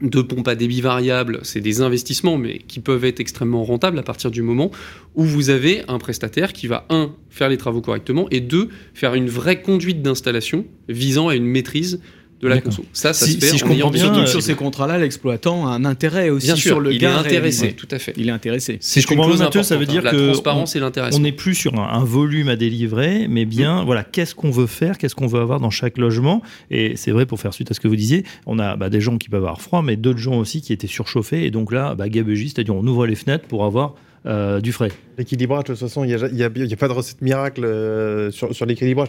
de 0.00 0.22
pompes 0.22 0.48
à 0.48 0.54
débit 0.54 0.80
variable, 0.80 1.40
c'est 1.42 1.60
des 1.60 1.82
investissements, 1.82 2.38
mais 2.38 2.58
qui 2.58 2.80
peuvent 2.80 3.04
être 3.04 3.20
extrêmement 3.20 3.64
rentables 3.64 3.98
à 3.98 4.02
partir 4.02 4.30
du 4.30 4.42
moment 4.42 4.70
où 5.14 5.24
vous 5.24 5.50
avez 5.50 5.82
un 5.88 5.98
prestataire 5.98 6.52
qui 6.52 6.66
va, 6.66 6.86
un, 6.88 7.12
faire 7.28 7.48
les 7.48 7.56
travaux 7.56 7.80
correctement, 7.80 8.26
et 8.30 8.40
deux, 8.40 8.68
faire 8.94 9.14
une 9.14 9.28
vraie 9.28 9.60
conduite 9.60 10.02
d'installation 10.02 10.64
visant 10.88 11.28
à 11.28 11.34
une 11.34 11.46
maîtrise 11.46 12.00
de 12.40 12.48
la 12.48 12.60
conso. 12.60 12.84
Ça, 12.92 13.12
ça 13.12 13.26
Si- 13.26 13.32
se 13.32 13.38
fait 13.38 13.46
si 13.46 13.58
je 13.58 13.64
en 13.64 13.68
comprends 13.68 13.90
bien, 13.90 14.10
que 14.10 14.26
sur 14.26 14.42
ces 14.42 14.54
contrats-là, 14.54 14.98
l'exploitant 14.98 15.66
a 15.66 15.70
un 15.72 15.84
intérêt 15.84 16.30
aussi 16.30 16.46
Bien 16.46 16.56
sûr, 16.56 16.70
sur 16.72 16.80
le 16.80 16.92
il 16.92 16.96
est 16.96 16.98
gain 17.00 17.16
intéressé, 17.16 17.62
réalisé. 17.66 17.72
tout 17.72 17.88
à 17.90 17.98
fait. 17.98 18.14
Il 18.16 18.28
est 18.28 18.32
intéressé. 18.32 18.78
Si 18.80 19.00
je 19.00 19.06
comprends 19.06 19.28
bien, 19.28 19.36
Mathieu, 19.36 19.62
ça 19.62 19.76
veut 19.76 19.86
dire 19.86 20.02
hein. 20.06 20.10
que 20.10 20.16
la 20.16 20.26
transparence 20.32 20.74
et 20.76 20.78
on 20.78 20.82
l'intéressement. 20.82 21.20
n'est 21.20 21.32
plus 21.32 21.54
sur 21.54 21.78
un, 21.78 21.88
un 21.88 22.04
volume 22.04 22.48
à 22.48 22.56
délivrer, 22.56 23.26
mais 23.28 23.44
bien, 23.44 23.84
voilà, 23.84 24.04
qu'est-ce 24.04 24.34
qu'on 24.34 24.50
veut 24.50 24.66
faire, 24.66 24.96
qu'est-ce 24.98 25.14
qu'on 25.14 25.26
veut 25.26 25.40
avoir 25.40 25.60
dans 25.60 25.70
chaque 25.70 25.98
logement. 25.98 26.42
Et 26.70 26.96
c'est 26.96 27.10
vrai, 27.10 27.26
pour 27.26 27.40
faire 27.40 27.52
suite 27.52 27.70
à 27.70 27.74
ce 27.74 27.80
que 27.80 27.88
vous 27.88 27.96
disiez, 27.96 28.24
on 28.46 28.58
a 28.58 28.76
bah, 28.76 28.88
des 28.88 29.00
gens 29.00 29.18
qui 29.18 29.28
peuvent 29.28 29.42
avoir 29.44 29.60
froid, 29.60 29.82
mais 29.82 29.96
d'autres 29.96 30.18
gens 30.18 30.38
aussi 30.38 30.60
qui 30.62 30.72
étaient 30.72 30.86
surchauffés. 30.86 31.44
Et 31.44 31.50
donc 31.50 31.72
là, 31.72 31.94
bah, 31.94 32.06
c'est-à-dire 32.10 32.74
on 32.74 32.86
ouvre 32.86 33.06
les 33.06 33.14
fenêtres 33.14 33.46
pour 33.46 33.64
avoir 33.64 33.94
euh, 34.26 34.60
du 34.60 34.72
frais. 34.72 34.90
L'équilibrage, 35.18 35.64
de 35.64 35.68
toute 35.72 35.78
façon, 35.78 36.04
il 36.04 36.08
n'y 36.14 36.42
a, 36.42 36.50
pas 36.76 36.88
de 36.88 36.92
recette 36.92 37.22
miracle 37.22 37.64
euh, 37.64 38.30
sur, 38.30 38.54
sur 38.54 38.66
l'équilibrage. 38.66 39.08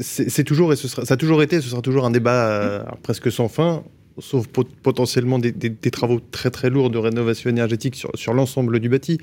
C'est 0.00 0.44
toujours, 0.44 0.72
et 0.72 0.76
ce 0.76 0.88
sera, 0.88 1.04
ça 1.04 1.14
a 1.14 1.16
toujours 1.16 1.42
été, 1.42 1.60
ce 1.60 1.68
sera 1.68 1.80
toujours 1.82 2.04
un 2.04 2.10
débat 2.10 2.48
euh, 2.50 2.82
presque 3.02 3.32
sans 3.32 3.48
fin, 3.48 3.82
sauf 4.18 4.46
pot- 4.46 4.68
potentiellement 4.82 5.38
des, 5.38 5.50
des- 5.52 5.70
des 5.70 5.90
travaux 5.90 6.20
très 6.30 6.50
très 6.50 6.68
lourds 6.70 6.90
de 6.90 6.98
rénovation 6.98 7.48
énergétique 7.50 7.96
sur, 7.96 8.10
sur 8.14 8.34
l'ensemble 8.34 8.80
du 8.80 8.88
bâti. 8.88 9.18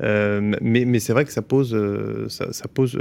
Mais 0.00 0.58
mais 0.60 0.98
c'est 0.98 1.12
vrai 1.12 1.24
que 1.24 1.32
ça 1.32 1.42
pose, 1.42 1.76
ça, 2.28 2.52
ça 2.52 2.66
pose 2.68 2.98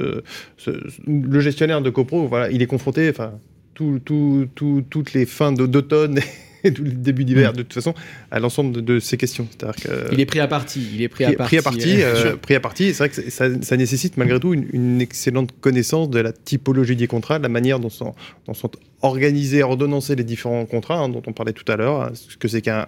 ce- 0.58 0.84
le 1.08 1.40
gestionnaire 1.40 1.82
de 1.82 1.90
copro, 1.90 2.28
voilà, 2.28 2.50
il 2.52 2.62
est 2.62 2.68
confronté, 2.68 3.10
enfin, 3.10 3.34
tout, 3.74 4.00
tout, 4.06 4.46
tout- 4.54 4.84
toutes 4.90 5.14
les 5.14 5.26
fins 5.26 5.52
d'automne 5.52 6.20
tout 6.74 6.84
le 6.84 6.92
début 6.92 7.26
d'hiver, 7.26 7.54
de 7.54 7.64
toute 7.64 7.74
façon, 7.74 7.94
à 8.32 8.40
l'ensemble 8.40 8.72
de, 8.72 8.82
de 8.82 9.00
ces 9.00 9.18
questions. 9.18 9.48
Que 9.60 10.14
Il 10.14 10.20
est 10.20 10.26
pris 10.26 10.40
à 10.40 10.48
partie. 10.48 10.88
Il 10.94 11.02
est 11.02 11.08
pris, 11.08 11.26
pris, 11.26 11.34
à 11.34 11.38
partie. 11.38 11.48
pris 11.48 11.58
à 11.58 11.62
partie, 11.62 12.02
euh, 12.02 12.26
euh, 12.26 12.36
pris 12.36 12.56
à 12.56 12.60
partie. 12.60 12.94
C'est 12.94 13.08
vrai 13.08 13.10
que 13.10 13.30
ça, 13.30 13.46
ça 13.62 13.78
nécessite 13.78 14.18
malgré 14.18 14.40
tout 14.40 14.54
une, 14.54 14.68
une 14.72 15.02
excellente 15.02 15.52
connaissance 15.60 16.10
de 16.10 16.20
la 16.20 16.32
typologie 16.32 16.96
des 16.96 17.08
contrats, 17.08 17.38
de 17.38 17.44
la 17.44 17.50
manière 17.50 17.80
dont 17.80 17.90
sont, 17.90 18.16
dont 18.48 18.54
sont 18.54 18.72
organisés, 19.04 19.62
ordonnancés 19.64 20.16
les 20.16 20.24
différents 20.24 20.66
contrats 20.66 20.98
hein, 20.98 21.10
dont 21.10 21.22
on 21.28 21.34
parlait 21.34 21.54
tout 21.54 21.70
à 21.72 21.76
l'heure. 21.76 22.02
hein, 22.02 22.12
Ce 22.14 22.36
que 22.38 22.48
c'est 22.48 22.62
qu'un 22.62 22.86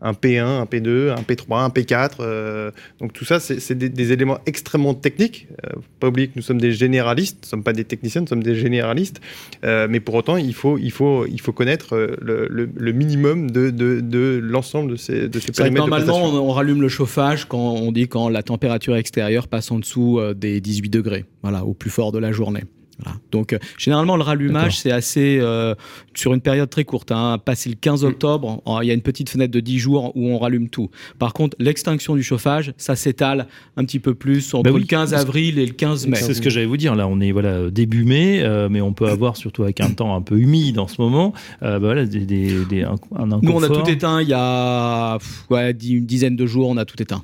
un 0.00 0.12
P1, 0.12 0.42
un 0.42 0.64
P2, 0.64 1.10
un 1.10 1.22
P3, 1.22 1.62
un 1.64 1.68
P4. 1.68 2.10
euh, 2.20 2.70
donc 3.00 3.12
tout 3.12 3.24
ça, 3.24 3.38
c'est 3.38 3.74
des, 3.76 3.88
des 3.88 4.12
éléments 4.12 4.38
extrêmement 4.46 4.94
techniques. 4.94 5.46
Euh, 5.66 5.74
faut 5.76 5.82
pas 6.00 6.08
oublier 6.08 6.28
que 6.28 6.32
nous 6.36 6.42
sommes 6.42 6.60
des 6.60 6.72
généralistes, 6.72 7.36
nous 7.42 7.46
ne 7.46 7.50
sommes 7.50 7.62
pas 7.62 7.72
des 7.74 7.84
techniciens, 7.84 8.22
nous 8.22 8.26
sommes 8.26 8.42
des 8.42 8.54
généralistes. 8.54 9.20
Euh, 9.64 9.86
mais 9.90 10.00
pour 10.00 10.14
autant, 10.14 10.36
il 10.38 10.54
faut, 10.54 10.78
il 10.78 10.90
faut, 10.90 11.26
il 11.26 11.40
faut 11.40 11.52
connaître 11.52 11.94
euh, 11.94 12.16
le, 12.20 12.48
le- 12.50 12.68
le 12.74 12.92
minimum 12.92 13.50
de, 13.50 13.70
de, 13.70 14.00
de 14.00 14.40
l'ensemble 14.42 14.90
de 14.92 14.96
ces, 14.96 15.28
de 15.28 15.38
ces 15.38 15.52
périmètres 15.52 15.86
normalement, 15.88 16.24
on, 16.44 16.48
on 16.48 16.52
rallume 16.52 16.80
le 16.80 16.88
chauffage 16.88 17.44
quand 17.46 17.58
on 17.74 17.92
dit 17.92 18.08
quand 18.08 18.28
la 18.30 18.42
température 18.42 18.96
extérieure 18.96 19.46
passe 19.48 19.70
en 19.70 19.78
dessous 19.78 20.18
des 20.34 20.60
18 20.62 20.88
degrés, 20.88 21.24
voilà, 21.42 21.64
au 21.64 21.74
plus 21.74 21.90
fort 21.90 22.10
de 22.12 22.18
la 22.18 22.32
journée. 22.32 22.62
Voilà. 23.02 23.18
Donc, 23.30 23.52
euh, 23.52 23.58
généralement, 23.78 24.16
le 24.16 24.22
rallumage, 24.22 24.78
c'est 24.80 24.90
assez 24.90 25.38
euh, 25.40 25.74
sur 26.14 26.34
une 26.34 26.40
période 26.40 26.68
très 26.68 26.84
courte. 26.84 27.12
Hein. 27.12 27.38
Passé 27.44 27.68
le 27.70 27.76
15 27.76 28.04
octobre, 28.04 28.60
en- 28.64 28.80
il 28.80 28.88
y 28.88 28.90
a 28.90 28.94
une 28.94 29.02
petite 29.02 29.28
fenêtre 29.30 29.52
de 29.52 29.60
10 29.60 29.78
jours 29.78 30.12
où 30.16 30.28
on 30.28 30.38
rallume 30.38 30.68
tout. 30.68 30.90
Par 31.18 31.32
contre, 31.32 31.56
l'extinction 31.60 32.16
du 32.16 32.22
chauffage, 32.22 32.72
ça 32.76 32.96
s'étale 32.96 33.46
un 33.76 33.84
petit 33.84 34.00
peu 34.00 34.14
plus 34.14 34.52
entre 34.54 34.64
Bah 34.64 34.70
oui, 34.72 34.80
le 34.80 34.86
15 34.86 35.10
parce 35.10 35.22
que- 35.22 35.28
avril 35.28 35.58
et 35.58 35.66
le 35.66 35.72
15 35.74 36.06
mai. 36.06 36.16
C'est 36.16 36.34
ce 36.34 36.40
que 36.42 36.50
j'allais 36.50 36.66
vous 36.66 36.76
dire. 36.76 36.94
Là, 36.96 37.06
on 37.06 37.20
est 37.20 37.30
voilà 37.32 37.70
début 37.70 38.04
mai, 38.04 38.40
euh, 38.42 38.68
mais 38.70 38.80
on 38.80 38.92
peut 38.92 39.08
avoir 39.08 39.36
surtout 39.36 39.62
avec 39.62 39.80
un 39.80 39.90
temps 39.90 40.16
un 40.16 40.22
peu 40.22 40.38
humide 40.38 40.78
en 40.78 40.88
ce 40.88 41.00
moment, 41.00 41.32
bah, 41.60 41.78
voilà 41.78 42.04
des, 42.04 42.20
des- 42.26 42.64
des- 42.64 42.82
un, 42.82 42.96
un. 43.16 43.26
Nous, 43.26 43.52
on 43.52 43.62
a 43.62 43.68
tout 43.68 43.88
éteint 43.88 44.20
il 44.22 44.28
y 44.28 44.34
a 44.34 45.18
pff, 45.18 45.44
ouais, 45.50 45.72
dix- 45.74 45.92
une 45.92 46.06
dizaine 46.06 46.34
de 46.36 46.46
jours, 46.46 46.68
on 46.68 46.76
a 46.76 46.84
tout 46.84 47.00
éteint. 47.00 47.22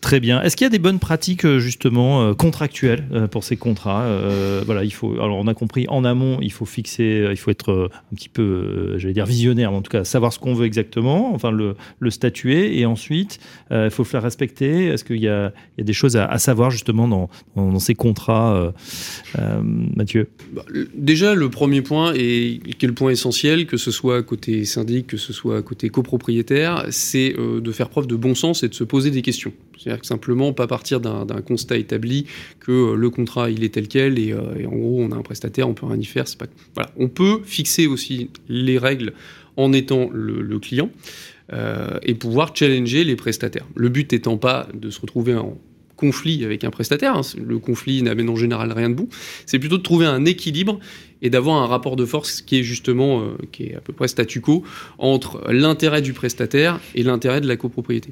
Très 0.00 0.20
bien. 0.20 0.42
Est-ce 0.42 0.56
qu'il 0.56 0.64
y 0.64 0.68
a 0.68 0.70
des 0.70 0.78
bonnes 0.78 0.98
pratiques 0.98 1.44
euh, 1.44 1.58
justement 1.58 2.22
euh, 2.22 2.34
contractuelles 2.34 3.04
euh, 3.12 3.26
pour 3.26 3.44
ces 3.44 3.56
contrats 3.56 4.06
Voilà, 4.64 4.84
il 4.84 4.92
faut. 4.92 5.14
Alors, 5.14 5.38
on 5.38 5.46
a 5.46 5.54
compris 5.54 5.86
en 5.88 6.04
amont, 6.04 6.38
il 6.42 6.52
faut 6.52 6.64
fixer, 6.64 7.26
il 7.30 7.36
faut 7.36 7.50
être 7.50 7.90
un 8.12 8.14
petit 8.14 8.28
peu, 8.28 8.98
j'allais 8.98 9.14
dire 9.14 9.26
visionnaire, 9.26 9.72
en 9.72 9.82
tout 9.82 9.90
cas 9.90 10.04
savoir 10.04 10.32
ce 10.32 10.38
qu'on 10.38 10.54
veut 10.54 10.66
exactement, 10.66 11.34
enfin 11.34 11.50
le, 11.50 11.74
statuer, 12.10 12.78
et 12.78 12.86
ensuite 12.86 13.38
il 13.70 13.90
faut 13.90 14.02
le 14.02 14.08
faire 14.08 14.22
respecter. 14.22 14.86
Est-ce 14.86 15.04
qu'il 15.04 15.20
y 15.20 15.28
a, 15.28 15.52
des 15.78 15.92
choses 15.92 16.16
à, 16.16 16.38
savoir 16.38 16.70
justement 16.70 17.08
dans, 17.08 17.78
ces 17.78 17.94
contrats, 17.94 18.72
Mathieu? 19.96 20.28
Bah, 20.52 20.62
Déjà, 20.94 21.34
le 21.34 21.48
premier 21.50 21.82
point, 21.82 22.12
et 22.14 22.60
le 22.80 22.94
point 22.94 23.10
essentiel, 23.10 23.66
que 23.66 23.76
ce 23.76 23.90
soit 23.90 24.22
côté 24.22 24.64
syndic, 24.64 25.06
que 25.08 25.16
ce 25.16 25.32
soit 25.32 25.62
côté 25.62 25.88
copropriétaire, 25.88 26.86
c'est 26.90 27.34
de 27.36 27.72
faire 27.72 27.88
preuve 27.88 28.06
de 28.06 28.16
bon 28.16 28.34
sens 28.34 28.62
et 28.62 28.68
de 28.68 28.74
se 28.74 28.84
poser 28.84 29.10
des 29.10 29.22
questions. 29.22 29.52
C'est-à-dire 29.86 30.00
que 30.00 30.06
simplement 30.08 30.52
pas 30.52 30.66
partir 30.66 31.00
d'un 31.00 31.24
constat 31.42 31.76
établi 31.76 32.26
que 32.58 32.72
euh, 32.72 32.96
le 32.96 33.08
contrat 33.08 33.50
il 33.50 33.62
est 33.62 33.74
tel 33.74 33.86
quel 33.86 34.18
et, 34.18 34.32
euh, 34.32 34.58
et 34.58 34.66
en 34.66 34.74
gros 34.74 35.00
on 35.00 35.12
a 35.12 35.16
un 35.16 35.22
prestataire, 35.22 35.68
on 35.68 35.74
peut 35.74 35.86
rien 35.86 36.00
y 36.00 36.04
faire. 36.04 36.24
On 36.96 37.08
peut 37.08 37.40
fixer 37.44 37.86
aussi 37.86 38.30
les 38.48 38.78
règles 38.78 39.12
en 39.56 39.72
étant 39.72 40.10
le, 40.12 40.42
le 40.42 40.58
client 40.58 40.90
euh, 41.52 41.98
et 42.02 42.14
pouvoir 42.14 42.50
challenger 42.52 43.04
les 43.04 43.14
prestataires. 43.14 43.66
Le 43.76 43.88
but 43.88 44.12
étant 44.12 44.38
pas 44.38 44.66
de 44.74 44.90
se 44.90 45.00
retrouver 45.00 45.36
en 45.36 45.56
conflit 45.96 46.44
avec 46.44 46.64
un 46.64 46.70
prestataire, 46.70 47.16
hein, 47.16 47.22
le 47.42 47.58
conflit 47.58 48.02
n'amène 48.02 48.28
en 48.28 48.36
général 48.36 48.72
rien 48.72 48.90
de 48.90 48.94
bon, 48.94 49.08
c'est 49.46 49.58
plutôt 49.58 49.78
de 49.78 49.82
trouver 49.82 50.06
un 50.06 50.24
équilibre 50.24 50.78
et 51.22 51.30
d'avoir 51.30 51.62
un 51.62 51.66
rapport 51.66 51.96
de 51.96 52.04
force 52.04 52.42
qui 52.42 52.58
est 52.58 52.62
justement, 52.62 53.22
euh, 53.22 53.36
qui 53.52 53.64
est 53.64 53.74
à 53.74 53.80
peu 53.80 53.92
près 53.92 54.08
statu 54.08 54.40
quo, 54.40 54.62
entre 54.98 55.42
l'intérêt 55.50 56.02
du 56.02 56.12
prestataire 56.12 56.80
et 56.94 57.02
l'intérêt 57.02 57.40
de 57.40 57.48
la 57.48 57.56
copropriété. 57.56 58.10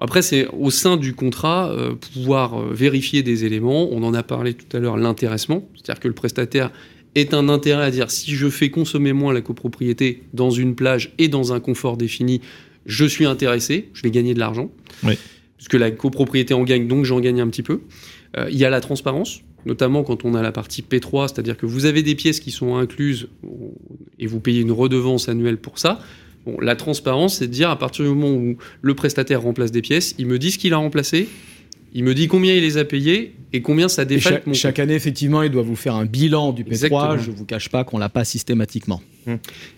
Après, 0.00 0.22
c'est 0.22 0.48
au 0.48 0.70
sein 0.70 0.96
du 0.96 1.14
contrat 1.14 1.70
euh, 1.70 1.94
pouvoir 1.94 2.60
euh, 2.60 2.72
vérifier 2.72 3.22
des 3.22 3.44
éléments. 3.44 3.88
On 3.92 4.02
en 4.02 4.12
a 4.12 4.22
parlé 4.22 4.54
tout 4.54 4.76
à 4.76 4.80
l'heure, 4.80 4.96
l'intéressement, 4.96 5.68
c'est-à-dire 5.74 6.00
que 6.00 6.08
le 6.08 6.14
prestataire 6.14 6.70
est 7.14 7.32
un 7.32 7.48
intérêt 7.48 7.84
à 7.84 7.90
dire 7.90 8.10
si 8.10 8.32
je 8.34 8.48
fais 8.50 8.70
consommer 8.70 9.12
moins 9.12 9.32
la 9.32 9.40
copropriété 9.40 10.22
dans 10.32 10.50
une 10.50 10.74
plage 10.74 11.12
et 11.18 11.28
dans 11.28 11.52
un 11.52 11.60
confort 11.60 11.96
défini, 11.96 12.40
je 12.86 13.04
suis 13.04 13.24
intéressé, 13.24 13.88
je 13.94 14.02
vais 14.02 14.10
gagner 14.10 14.34
de 14.34 14.40
l'argent. 14.40 14.70
Oui. 15.04 15.16
Puisque 15.64 15.80
la 15.80 15.90
copropriété 15.90 16.52
en 16.52 16.62
gagne, 16.62 16.86
donc 16.86 17.06
j'en 17.06 17.20
gagne 17.20 17.40
un 17.40 17.48
petit 17.48 17.62
peu. 17.62 17.80
Euh, 18.36 18.48
il 18.50 18.58
y 18.58 18.66
a 18.66 18.70
la 18.70 18.82
transparence, 18.82 19.40
notamment 19.64 20.02
quand 20.02 20.26
on 20.26 20.34
a 20.34 20.42
la 20.42 20.52
partie 20.52 20.82
P3, 20.82 21.28
c'est-à-dire 21.28 21.56
que 21.56 21.64
vous 21.64 21.86
avez 21.86 22.02
des 22.02 22.14
pièces 22.14 22.38
qui 22.38 22.50
sont 22.50 22.76
incluses 22.76 23.28
et 24.18 24.26
vous 24.26 24.40
payez 24.40 24.60
une 24.60 24.72
redevance 24.72 25.30
annuelle 25.30 25.56
pour 25.56 25.78
ça. 25.78 26.00
Bon, 26.44 26.60
la 26.60 26.76
transparence, 26.76 27.38
c'est 27.38 27.46
de 27.46 27.52
dire 27.52 27.70
à 27.70 27.78
partir 27.78 28.04
du 28.04 28.10
moment 28.10 28.36
où 28.36 28.58
le 28.82 28.94
prestataire 28.94 29.40
remplace 29.40 29.72
des 29.72 29.80
pièces, 29.80 30.14
il 30.18 30.26
me 30.26 30.38
dit 30.38 30.50
ce 30.50 30.58
qu'il 30.58 30.74
a 30.74 30.76
remplacé, 30.76 31.28
il 31.94 32.04
me 32.04 32.12
dit 32.12 32.28
combien 32.28 32.52
il 32.52 32.60
les 32.60 32.76
a 32.76 32.84
payées 32.84 33.34
et 33.54 33.62
combien 33.62 33.88
ça 33.88 34.04
défale 34.04 34.34
chaque, 34.34 34.46
mon 34.46 34.52
chaque 34.52 34.78
année, 34.78 34.94
effectivement, 34.94 35.42
il 35.42 35.50
doit 35.50 35.62
vous 35.62 35.76
faire 35.76 35.94
un 35.94 36.04
bilan 36.04 36.52
du 36.52 36.64
P3. 36.64 36.68
Exactement. 36.68 37.16
Je 37.16 37.30
vous 37.30 37.46
cache 37.46 37.70
pas 37.70 37.84
qu'on 37.84 37.96
l'a 37.96 38.10
pas 38.10 38.24
systématiquement. 38.24 39.00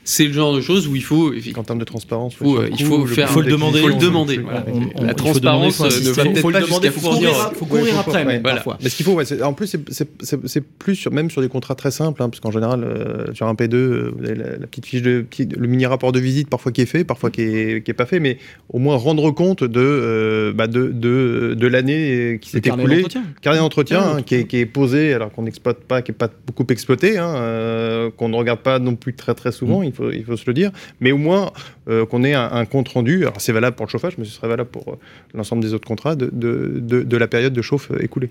C'est 0.05 0.25
le 0.27 0.33
genre 0.33 0.55
de 0.55 0.61
choses 0.61 0.87
où 0.89 0.95
il 0.97 1.03
faut, 1.03 1.33
En 1.57 1.63
termes 1.65 1.79
de 1.79 1.85
transparence, 1.85 2.35
Faut, 2.35 2.57
euh, 2.59 2.69
il 2.79 2.85
faut 2.85 3.05
le 3.05 3.07
faire- 3.07 3.29
coût 3.29 3.35
faut 3.35 3.41
le 3.41 3.51
demander. 3.51 3.81
faut 3.81 3.89
le 3.89 3.95
le 3.95 4.01
demander. 4.01 4.35
truc, 4.35 4.45
voilà. 4.47 4.61
ouais. 4.67 4.73
On- 4.73 4.77
on- 4.77 4.81
la 4.81 4.87
il 4.87 4.95
demander, 4.97 5.15
transparence 5.15 5.81
euh, 5.81 5.85
insister. 5.87 6.09
ne 6.09 6.13
va 6.15 6.23
peut-être 6.23 6.37
le 6.37 6.53
pas 6.53 6.61
demander, 6.61 6.89
jusqu'à 6.89 7.01
fournir. 7.01 7.31
courir, 7.31 7.53
faut 7.55 7.65
courir 7.67 7.99
après, 7.99 8.25
ouais, 8.25 8.39
voilà. 8.41 8.57
parfois. 8.57 8.79
Mais 8.83 8.89
ce 8.89 8.97
qu'il 8.97 9.07
faut, 9.07 9.13
ouais, 9.15 9.43
en 9.43 9.53
plus, 9.53 9.67
c'est- 9.91 10.61
plus 10.79 10.95
sur, 10.97 11.13
même 11.13 11.31
sur 11.31 11.43
des 11.43 11.49
contrats 11.49 11.75
très 11.75 11.91
simples, 11.91 12.23
hein, 12.23 12.29
parce 12.29 12.41
qu'en 12.41 12.51
général, 12.51 12.85
euh, 12.85 13.35
sur 13.35 13.47
un 13.47 13.55
P2, 13.55 13.75
euh, 13.77 14.13
vous 14.17 14.25
avez 14.25 14.35
la, 14.35 14.51
la 14.59 14.67
petite 14.67 14.87
fiche 14.87 15.03
de 15.03 15.23
petit- 15.23 15.49
le 15.57 15.67
mini 15.67 15.87
rapport 15.87 16.13
de 16.13 16.21
visite, 16.21 16.49
parfois 16.49 16.73
qui 16.73 16.83
est 16.83 16.87
fait, 16.87 17.05
parfois 17.05 17.31
qui 17.31 17.43
est, 17.43 17.85
qui 17.85 17.91
est 17.91 17.95
pas 17.95 18.07
fait, 18.07 18.21
mais 18.21 18.39
au 18.73 18.79
moins 18.79 18.97
rendre 18.97 19.31
compte 19.31 19.65
de 19.65 19.81
euh, 19.81 20.53
bah, 20.53 20.67
de, 20.67 20.89
de, 20.89 21.55
de 21.59 21.67
l'année 21.67 22.39
qui 22.41 22.51
s'est 22.51 22.59
écoulée. 22.59 22.97
d'entretien. 22.97 23.23
Carnet 23.43 23.59
d'entretien 23.61 24.01
Ah, 24.03 24.15
hein, 24.19 24.23
qui, 24.23 24.35
est, 24.37 24.45
qui 24.47 24.59
est 24.59 24.67
posé 24.67 25.13
alors 25.15 25.31
qu'on 25.33 25.43
n'exploite 25.43 25.79
pas, 25.85 26.03
qui 26.03 26.11
est 26.13 26.15
pas 26.15 26.31
beaucoup 26.47 26.67
exploité, 26.71 27.19
hein, 27.19 27.35
euh, 27.37 28.11
qu'on 28.17 28.29
ne 28.29 28.37
regarde 28.37 28.61
pas 28.61 28.79
non 28.79 28.95
plus 28.97 29.15
très 29.15 29.35
très 29.37 29.53
souvent, 29.53 29.83
il, 29.83 29.93
faut, 29.93 30.11
il 30.11 30.25
faut 30.25 30.37
se 30.37 30.45
le 30.47 30.55
dire, 30.55 30.73
mais 31.01 31.13
au 31.13 31.19
moins 31.19 31.53
euh, 31.89 32.05
qu'on 32.05 32.25
ait 32.25 32.35
un, 32.35 32.51
un 32.51 32.65
compte 32.65 32.89
rendu. 32.89 33.23
Alors 33.23 33.41
c'est 33.41 33.53
valable 33.53 33.77
pour 33.77 33.87
le 33.87 33.91
chauffage, 33.91 34.15
mais 34.19 34.25
ce 34.25 34.33
serait 34.33 34.49
valable 34.49 34.71
pour 34.71 34.89
euh, 34.89 34.97
l'ensemble 35.35 35.63
des 35.63 35.73
autres 35.75 35.87
contrats 35.87 36.17
de, 36.17 36.29
de, 36.33 36.81
de, 36.81 37.03
de 37.03 37.17
la 37.17 37.29
période 37.29 37.53
de 37.53 37.63
chauffe 37.63 37.91
euh, 37.93 38.03
écoulée. 38.03 38.31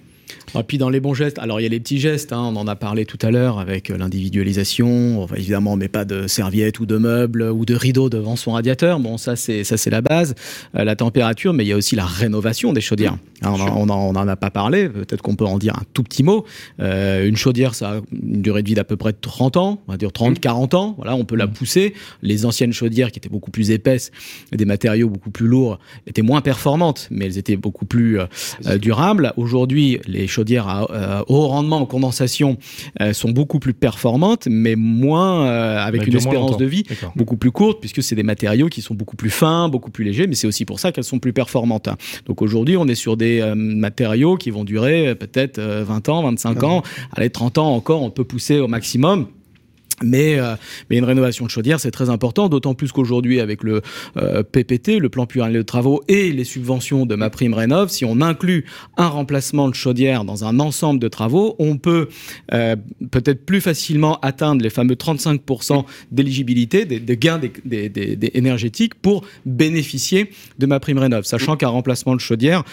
Et 0.59 0.63
puis 0.63 0.77
dans 0.79 0.89
les 0.89 0.99
bons 0.99 1.13
gestes, 1.13 1.37
alors 1.39 1.59
il 1.59 1.63
y 1.63 1.65
a 1.67 1.69
les 1.69 1.79
petits 1.79 1.99
gestes, 1.99 2.33
hein, 2.33 2.39
on 2.51 2.55
en 2.55 2.67
a 2.67 2.75
parlé 2.75 3.05
tout 3.05 3.19
à 3.21 3.29
l'heure 3.29 3.59
avec 3.59 3.89
l'individualisation. 3.89 5.21
Enfin, 5.23 5.35
évidemment, 5.35 5.73
on 5.73 5.75
met 5.77 5.87
pas 5.87 6.05
de 6.05 6.27
serviettes 6.27 6.79
ou 6.79 6.85
de 6.85 6.97
meubles 6.97 7.43
ou 7.43 7.65
de 7.65 7.75
rideaux 7.75 8.09
devant 8.09 8.35
son 8.35 8.51
radiateur. 8.53 8.99
Bon, 8.99 9.17
ça 9.17 9.35
c'est 9.35 9.63
ça 9.63 9.77
c'est 9.77 9.89
la 9.89 10.01
base. 10.01 10.35
Euh, 10.75 10.83
la 10.83 10.95
température, 10.95 11.53
mais 11.53 11.63
il 11.63 11.67
y 11.67 11.73
a 11.73 11.77
aussi 11.77 11.95
la 11.95 12.05
rénovation 12.05 12.73
des 12.73 12.81
chaudières. 12.81 13.17
Hein, 13.43 13.51
on, 13.53 13.59
en, 13.61 13.77
on 13.77 13.89
en- 13.89 14.05
on 14.05 14.15
en 14.15 14.27
a 14.27 14.35
pas 14.35 14.49
parlé. 14.49 14.89
Peut-être 14.89 15.21
qu'on 15.21 15.35
peut 15.35 15.45
en 15.45 15.57
dire 15.57 15.75
un 15.75 15.83
tout 15.93 16.03
petit 16.03 16.23
mot. 16.23 16.45
Une 16.79 17.35
chaudière, 17.37 17.75
ça 17.75 17.91
a 17.91 17.95
une 18.11 18.41
durée 18.41 18.61
de 18.63 18.67
vie 18.67 18.73
d'à 18.75 18.83
peu 18.83 18.97
près 18.97 19.13
30 19.13 19.57
ans, 19.57 19.81
on 19.87 19.91
va 19.91 19.97
dire 19.97 20.11
30, 20.11 20.39
40 20.39 20.73
Voilà, 20.97 21.15
on 21.15 21.25
peut 21.25 21.35
la 21.35 21.47
pousser. 21.47 21.93
Les 22.21 22.45
anciennes 22.45 22.73
chaudières 22.73 23.11
qui 23.11 23.19
étaient 23.19 23.29
beaucoup 23.29 23.51
plus 23.51 23.71
épaisses, 23.71 24.11
et 24.51 24.57
des 24.57 24.65
matériaux 24.65 25.09
beaucoup 25.09 25.31
plus 25.31 25.47
lourds, 25.47 25.79
étaient 26.07 26.21
moins 26.21 26.41
performantes, 26.41 27.07
mais 27.11 27.25
elles 27.25 27.37
étaient 27.37 27.55
beaucoup 27.55 27.85
plus 27.85 28.19
euh, 28.19 28.25
euh, 28.65 28.77
durables. 28.77 29.33
Aujourd'hui, 29.37 29.99
les 30.07 30.27
chaudières 30.27 30.67
à 30.67 30.91
euh, 30.91 31.23
haut 31.27 31.47
rendement 31.47 31.77
en 31.77 31.85
condensation 31.85 32.57
euh, 33.01 33.13
sont 33.13 33.31
beaucoup 33.31 33.59
plus 33.59 33.73
performantes, 33.73 34.47
mais 34.49 34.75
moins 34.75 35.45
avec 35.45 36.01
Bah, 36.01 36.07
une 36.07 36.13
moins 36.13 36.21
espérance 36.21 36.57
de 36.57 36.65
vie 36.65 36.83
beaucoup 37.15 37.37
plus 37.37 37.51
courte, 37.51 37.79
puisque 37.79 38.03
c'est 38.03 38.15
des 38.15 38.23
matériaux 38.23 38.67
qui 38.67 38.81
sont 38.81 38.95
beaucoup 38.95 39.15
plus 39.15 39.29
fins, 39.29 39.69
beaucoup 39.69 39.91
plus 39.91 40.03
légers, 40.03 40.27
mais 40.27 40.35
c'est 40.35 40.47
aussi 40.47 40.65
pour 40.65 40.79
ça 40.79 40.91
qu'elles 40.91 41.03
sont 41.03 41.19
plus 41.19 41.33
performantes. 41.33 41.89
Donc 42.25 42.41
aujourd'hui, 42.41 42.77
on 42.77 42.87
est 42.87 42.95
sur 42.95 43.17
des 43.17 43.53
matériaux 43.55 44.37
qui 44.37 44.51
vont 44.51 44.63
durer 44.63 45.15
peut-être 45.15 45.59
euh, 45.59 45.83
20 45.83 46.09
ans, 46.09 46.23
25 46.23 46.63
ans, 46.63 46.83
allez, 47.11 47.29
30 47.29 47.57
ans 47.57 47.75
encore, 47.75 48.01
on 48.01 48.09
peut 48.09 48.23
pousser 48.23 48.59
au 48.59 48.67
maximum. 48.67 49.27
Mais, 50.03 50.37
euh, 50.39 50.55
mais 50.89 50.97
une 50.97 51.05
rénovation 51.05 51.45
de 51.45 51.49
chaudière, 51.49 51.79
c'est 51.79 51.91
très 51.91 52.09
important, 52.09 52.49
d'autant 52.49 52.73
plus 52.73 52.91
qu'aujourd'hui, 52.91 53.39
avec 53.39 53.63
le 53.63 53.81
euh, 54.17 54.43
PPT, 54.43 54.99
le 54.99 55.09
plan 55.09 55.25
pluriannuel 55.25 55.61
de 55.61 55.65
travaux, 55.65 56.03
et 56.07 56.33
les 56.33 56.43
subventions 56.43 57.05
de 57.05 57.15
ma 57.15 57.29
prime 57.29 57.53
rénov, 57.53 57.89
si 57.89 58.03
on 58.03 58.19
inclut 58.19 58.65
un 58.97 59.07
remplacement 59.07 59.69
de 59.69 59.75
chaudière 59.75 60.25
dans 60.25 60.43
un 60.43 60.59
ensemble 60.59 60.99
de 60.99 61.07
travaux, 61.07 61.55
on 61.59 61.77
peut 61.77 62.09
euh, 62.51 62.75
peut-être 63.09 63.45
plus 63.45 63.61
facilement 63.61 64.19
atteindre 64.19 64.61
les 64.61 64.69
fameux 64.69 64.95
35% 64.95 65.85
d'éligibilité, 66.11 66.83
des, 66.85 66.99
gains 67.17 67.39
des, 67.39 67.89
des, 67.89 68.31
énergétiques 68.33 68.95
pour 68.95 69.23
bénéficier 69.45 70.29
de 70.59 70.65
ma 70.65 70.79
prime 70.81 70.97
rénov, 70.97 71.23
sachant 71.23 71.55
qu'un 71.55 71.69
remplacement 71.69 72.15
de 72.15 72.19
chaudière, 72.19 72.63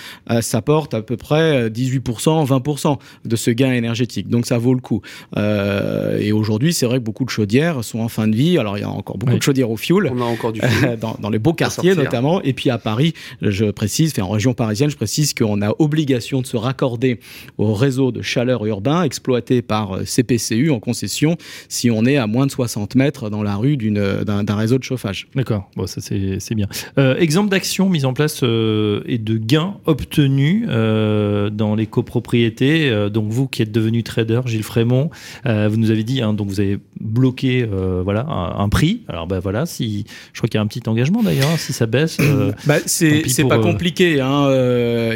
ça 0.41 0.63
porte 0.63 0.95
à 0.95 1.03
peu 1.03 1.17
près 1.17 1.69
18%, 1.69 2.47
20% 2.47 2.99
de 3.25 3.37
ce 3.37 3.51
gain 3.51 3.73
énergétique. 3.73 4.29
Donc 4.29 4.47
ça 4.47 4.59
vaut 4.59 4.75
le 4.75 4.81
coup. 4.81 5.03
et 5.37 6.33
aujourd'hui, 6.33 6.73
c'est 6.73 6.87
vrai 6.87 6.99
que 6.99 7.05
beaucoup 7.13 7.27
de 7.27 7.31
chaudières 7.31 7.85
sont 7.85 7.99
en 7.99 8.09
fin 8.09 8.27
de 8.27 8.35
vie. 8.35 8.57
Alors, 8.57 8.79
il 8.79 8.81
y 8.81 8.85
a 8.85 8.89
encore 8.89 9.19
beaucoup 9.19 9.37
de 9.37 9.43
chaudières 9.43 9.71
au 9.71 9.77
fioul. 9.77 10.11
On 10.15 10.21
a 10.23 10.25
encore 10.25 10.51
du 10.51 10.63
dans, 11.01 11.15
dans, 11.21 11.29
les 11.29 11.39
beaux 11.39 11.53
quartiers, 11.53 11.95
notamment. 11.95 12.41
Et 12.41 12.55
puis, 12.55 12.71
à 12.71 12.79
Paris, 12.79 13.13
je 13.43 13.67
précise, 13.67 14.19
en 14.19 14.31
région 14.31 14.55
parisienne, 14.55 14.89
je 14.89 14.97
précise 14.97 15.35
qu'on 15.35 15.61
a 15.61 15.75
obligation 15.79 16.41
de 16.41 16.47
se 16.47 16.57
raccorder 16.57 17.21
au 17.59 17.75
réseau 17.75 18.13
de 18.13 18.23
chaleur 18.23 18.65
urbain 18.65 19.03
exploité 19.03 19.61
par 19.61 19.97
euh, 19.97 20.05
CPCU 20.05 20.71
en 20.71 20.81
concession 20.81 21.37
si 21.69 21.91
on 21.91 22.07
est 22.07 22.17
à 22.17 22.27
moins 22.27 22.47
de 22.47 22.51
60 22.51 22.95
mètres 22.95 23.29
dans 23.29 23.43
la 23.43 23.57
rue 23.57 23.77
d'un 23.77 24.57
réseau 24.57 24.79
de 24.79 24.85
chauffage. 24.85 25.29
D'accord. 25.35 25.69
Bon, 25.77 25.87
ça, 25.87 26.01
c'est 26.01 26.55
bien. 26.55 26.69
Euh, 26.97 27.17
exemple 27.19 27.51
d'action 27.51 27.91
mise 27.91 28.07
en 28.07 28.15
place 28.15 28.41
euh, 28.43 29.03
et 29.05 29.19
de 29.19 29.37
gains 29.37 29.75
obtenus 29.85 30.67
dans 30.67 31.75
les 31.75 31.87
copropriétés. 31.87 33.11
donc, 33.11 33.29
vous 33.29 33.49
qui 33.49 33.61
êtes 33.61 33.73
devenu 33.73 34.03
trader, 34.03 34.41
Gilles 34.47 34.63
Frémont, 34.63 35.11
vous 35.45 35.77
nous 35.77 35.91
avez 35.91 36.05
dit, 36.05 36.23
hein, 36.23 36.33
donc 36.33 36.49
vous 36.49 36.61
avez 36.61 36.79
bloquer 37.03 37.69
euh, 37.71 38.01
voilà 38.03 38.25
un, 38.29 38.69
prix. 38.69 39.03
Alors 39.09 39.27
ben 39.27 39.41
voilà, 39.41 39.67
si 39.67 40.05
je 40.33 40.39
crois 40.39 40.49
qu'il 40.49 40.57
y 40.57 40.61
a 40.61 40.63
un 40.63 40.67
petit 40.67 40.83
engagement 40.87 41.23
d'ailleurs, 41.23 41.51
hein, 41.51 41.57
si 41.59 41.73
ça 41.73 41.87
baisse. 41.87 42.17
Euh, 42.21 42.53
bah, 42.67 42.77
c'est 42.87 43.23
pas 43.49 43.59
euh, 43.59 43.63
compliqué. 43.63 44.21
Hein, 44.21 44.49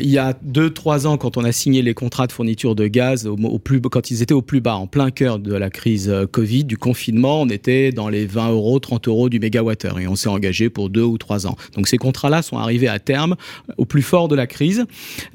il 0.03 0.11
y 0.11 0.19
a 0.19 0.35
2-3 0.47 1.07
ans, 1.07 1.17
quand 1.17 1.37
on 1.37 1.45
a 1.45 1.53
signé 1.53 1.83
les 1.83 1.95
contrats 1.95 2.27
de 2.27 2.33
fourniture 2.33 2.75
de 2.75 2.89
gaz 2.89 3.27
au, 3.27 3.59
plus 3.59 3.81
quand 3.81 4.11
ils 4.11 4.23
étaient 4.23 4.35
au 4.35 4.43
plus 4.43 4.61
bas, 4.61 4.77
en 4.77 4.87
plein 4.87 5.11
cœur 5.11 5.39
de 5.39 5.55
la 5.55 5.71
crise 5.71 6.13
Covid, 6.33 6.65
du 6.65 6.77
confinement, 6.77 7.43
on 7.43 7.49
était 7.49 7.93
dans 7.93 8.09
les 8.09 8.27
20 8.27 8.51
euros, 8.51 8.79
30 8.79 9.09
euros 9.09 9.29
du 9.29 9.39
mégawattheure 9.39 9.99
et 9.99 10.09
on 10.09 10.17
s'est 10.17 10.29
engagé 10.29 10.69
pour 10.69 10.91
2 10.91 11.03
ou 11.03 11.19
3 11.19 11.47
ans. 11.47 11.57
Donc 11.75 11.89
ces 11.89 11.99
contrats-là 11.99 12.43
sont 12.43 12.59
arrivés 12.59 12.89
à 12.89 12.99
terme 12.99 13.37
au 13.77 13.85
plus 13.85 14.03
fort 14.03 14.29
de 14.29 14.35
la 14.35 14.47
crise. 14.47 14.85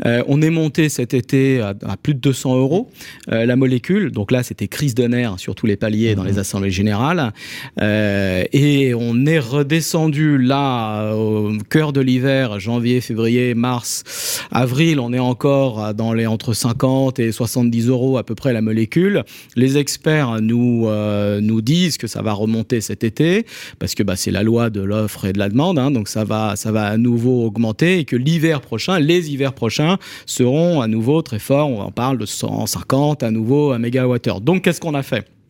on 0.04 0.42
est 0.42 0.50
monté 0.50 0.90
cet 0.90 1.14
été 1.14 1.62
à, 1.62 1.74
plus 2.02 2.14
de 2.14 2.20
200 2.20 2.58
euros 2.58 2.90
la 3.28 3.56
molécule. 3.56 4.12
Donc 4.12 4.32
là, 4.32 4.44
c'était 4.44 4.68
crise 4.68 4.96
de 4.96 5.08
nerfs 5.08 5.40
sur 5.40 5.56
tous 5.56 5.66
les 5.66 5.78
paliers 5.78 6.16
dans 6.16 6.24
les 6.24 6.40
Assemblée 6.41 6.71
générale. 6.71 7.34
Euh, 7.82 8.43
et 8.51 8.93
on 8.93 9.25
est 9.25 9.39
redescendu 9.39 10.38
là 10.38 11.13
au 11.15 11.54
cœur 11.69 11.93
de 11.93 12.01
l'hiver, 12.01 12.60
janvier, 12.60 12.99
février, 13.01 13.56
mars, 13.56 14.41
avril, 14.51 14.99
on 14.99 15.13
est 15.13 15.19
encore 15.19 15.93
dans 15.93 16.13
les 16.13 16.27
entre 16.27 16.54
50 16.54 17.19
et 17.19 17.32
70 17.32 17.88
euros 17.88 18.17
à 18.17 18.23
peu 18.23 18.36
près 18.36 18.54
la 18.54 18.62
molécule. 18.62 19.23
Les 19.56 19.77
experts 19.77 20.41
nous 20.41 20.88
euh, 20.88 21.39
nous 21.41 21.62
disent 21.62 21.97
que 21.97 22.08
ça 22.08 22.21
va 22.21 22.34
remonter 22.34 22.82
cet 22.82 23.04
été 23.04 23.45
parce 23.80 23.95
que 23.95 24.04
bah, 24.04 24.15
c'est 24.15 24.32
la 24.32 24.43
loi 24.43 24.69
de 24.69 24.82
l'offre 24.82 25.25
et 25.25 25.34
de 25.34 25.39
la 25.39 25.49
demande, 25.49 25.80
hein, 25.80 25.91
donc 25.91 26.08
ça 26.08 26.23
va 26.23 26.56
ça 26.56 26.71
va 26.71 26.86
à 26.86 26.97
nouveau 26.97 27.45
augmenter 27.45 27.99
et 27.99 28.06
que 28.06 28.15
l'hiver 28.15 28.62
prochain, 28.62 28.99
les 28.99 29.32
hivers 29.32 29.54
prochains 29.54 29.97
seront 30.25 30.82
à 30.82 30.88
nouveau 30.88 31.21
très 31.21 31.39
forts. 31.39 31.69
On 31.69 31.82
en 31.82 31.91
parle 31.91 32.17
de 32.17 32.25
150 32.25 33.23
à 33.23 33.32
nouveau 33.32 33.71
à 33.71 33.80
mégawattheure. 33.80 34.41
Donc 34.41 34.63
qu'est-ce 34.63 34.82
qu'on 34.82 34.95
a 34.95 35.04
fait? 35.04 35.40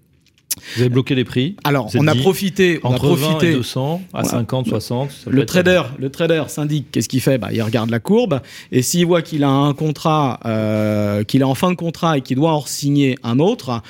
Vous 0.76 0.82
avez 0.82 0.90
bloqué 0.90 1.16
les 1.16 1.24
prix. 1.24 1.56
Alors, 1.64 1.90
on 1.96 2.08
a 2.08 2.16
profité, 2.16 2.80
on 2.84 2.90
entre 2.90 3.06
a 3.06 3.16
profité. 3.16 3.48
20 3.48 3.52
et 3.52 3.56
200 3.56 4.02
à 4.14 4.24
50, 4.24 4.68
60. 4.68 5.12
Le 5.28 5.46
trader, 5.46 5.84
le 5.98 6.10
trader 6.10 6.44
syndic, 6.48 6.92
qu'est-ce 6.92 7.10
qu'il 7.10 7.22
fait? 7.22 7.38
Bah, 7.38 7.50
il 7.52 7.62
regarde 7.62 7.90
la 7.90 8.00
courbe. 8.00 8.42
Et 8.72 8.82
s'il 8.82 9.06
voit 9.06 9.22
qu'il 9.22 9.44
a 9.44 9.50
un 9.50 9.74
contrat, 9.74 10.40
euh, 10.46 11.24
qu'il 11.24 11.42
est 11.42 11.46
en 11.46 11.56
fin 11.56 11.72
de 11.72 11.76
contrat 11.76 12.18
et 12.18 12.22
qu'il 12.22 12.38
doit 12.38 12.54
en 12.54 12.66
signer 12.66 13.18
un 13.24 13.40
autre, 13.40 13.82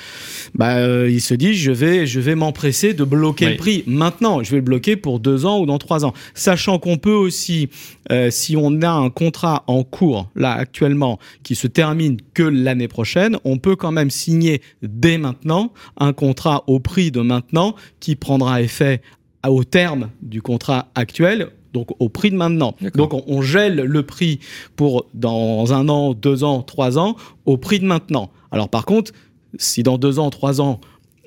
bah, 0.54 0.76
euh, 0.76 1.10
il 1.10 1.20
se 1.20 1.34
dit 1.34 1.54
je 1.54 1.72
vais, 1.72 2.06
je 2.06 2.20
vais 2.20 2.34
m'empresser 2.34 2.94
de 2.94 3.04
bloquer 3.04 3.50
le 3.50 3.56
prix 3.56 3.84
maintenant. 3.86 4.42
Je 4.42 4.50
vais 4.50 4.56
le 4.56 4.62
bloquer 4.62 4.96
pour 4.96 5.20
deux 5.20 5.46
ans 5.46 5.60
ou 5.60 5.66
dans 5.66 5.78
trois 5.78 6.04
ans, 6.04 6.12
sachant 6.34 6.78
qu'on 6.78 6.96
peut 6.96 7.10
aussi, 7.10 7.68
euh, 8.10 8.30
si 8.30 8.56
on 8.56 8.82
a 8.82 8.90
un 8.90 9.10
contrat 9.10 9.64
en 9.66 9.84
cours 9.84 10.28
là 10.34 10.52
actuellement 10.52 11.18
qui 11.42 11.54
se 11.54 11.66
termine 11.66 12.18
que 12.34 12.42
l'année 12.42 12.88
prochaine, 12.88 13.38
on 13.44 13.58
peut 13.58 13.76
quand 13.76 13.92
même 13.92 14.10
signer 14.10 14.62
dès 14.82 15.18
maintenant 15.18 15.72
un 15.98 16.12
contrat 16.12 16.61
au 16.66 16.80
prix 16.80 17.10
de 17.10 17.20
maintenant 17.20 17.74
qui 18.00 18.16
prendra 18.16 18.62
effet 18.62 19.02
au 19.46 19.64
terme 19.64 20.10
du 20.22 20.42
contrat 20.42 20.88
actuel 20.94 21.50
donc 21.72 21.88
au 22.00 22.08
prix 22.08 22.30
de 22.30 22.36
maintenant. 22.36 22.74
Donc 22.94 23.14
on, 23.26 23.42
gèle 23.42 23.76
le 23.76 24.02
prix 24.02 24.40
pour 24.76 25.06
dans 25.14 25.72
un 25.72 25.88
an, 25.88 26.12
deux 26.12 26.44
ans, 26.44 26.62
trois 26.62 26.98
ans 26.98 27.16
au 27.46 27.56
prix 27.56 27.80
de 27.80 27.86
maintenant. 27.86 28.30
Alors 28.50 28.68
par 28.68 28.84
contre, 28.84 29.12
si 29.58 29.82
dans 29.82 29.98
deux 29.98 30.18
ans, 30.18 30.30
trois 30.30 30.60
ans, 30.60 30.80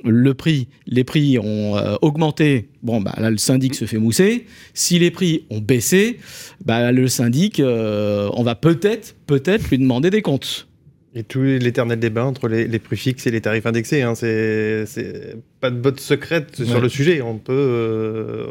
le 0.04 0.36
prix, 0.36 0.68
les 0.86 1.04
prix 1.04 1.40
ont 1.40 1.78
euh, 1.78 1.96
augmenté, 2.04 2.70
bon 2.84 3.02
bah 3.02 3.16
là 3.18 3.32
le 3.32 3.38
syndic 3.38 3.74
se 3.74 3.86
fait 3.86 3.98
mousser. 3.98 4.46
Si 4.76 5.00
les 5.00 5.10
prix 5.10 5.46
ont 5.50 5.60
baissé, 5.60 6.20
bah 6.64 6.92
le 6.92 7.08
syndic, 7.08 7.60
euh, 7.60 8.30
on 8.34 8.44
va 8.44 8.54
peut-être, 8.54 9.16
peut-être 9.26 9.70
lui 9.70 9.80
demander 9.80 10.12
des 10.12 10.22
comptes. 10.22 10.68
Et 11.18 11.24
tout 11.24 11.42
l'éternel 11.42 11.98
débat 11.98 12.26
entre 12.26 12.50
les, 12.50 12.68
les, 12.68 12.80
prix 12.80 12.98
fixes 12.98 13.26
et 13.26 13.32
les 13.32 13.40
tarifs 13.40 13.66
indexés. 13.66 14.02
Hein, 14.02 14.16
c'est 14.16 14.86
pas 15.62 15.70
de 15.70 15.78
botte 15.78 16.00
secrète 16.00 16.64
sur 16.64 16.82
le 16.82 16.90
sujet. 16.90 17.22
On 17.22 17.38
peut, 17.38 17.54
euh, 17.54 18.48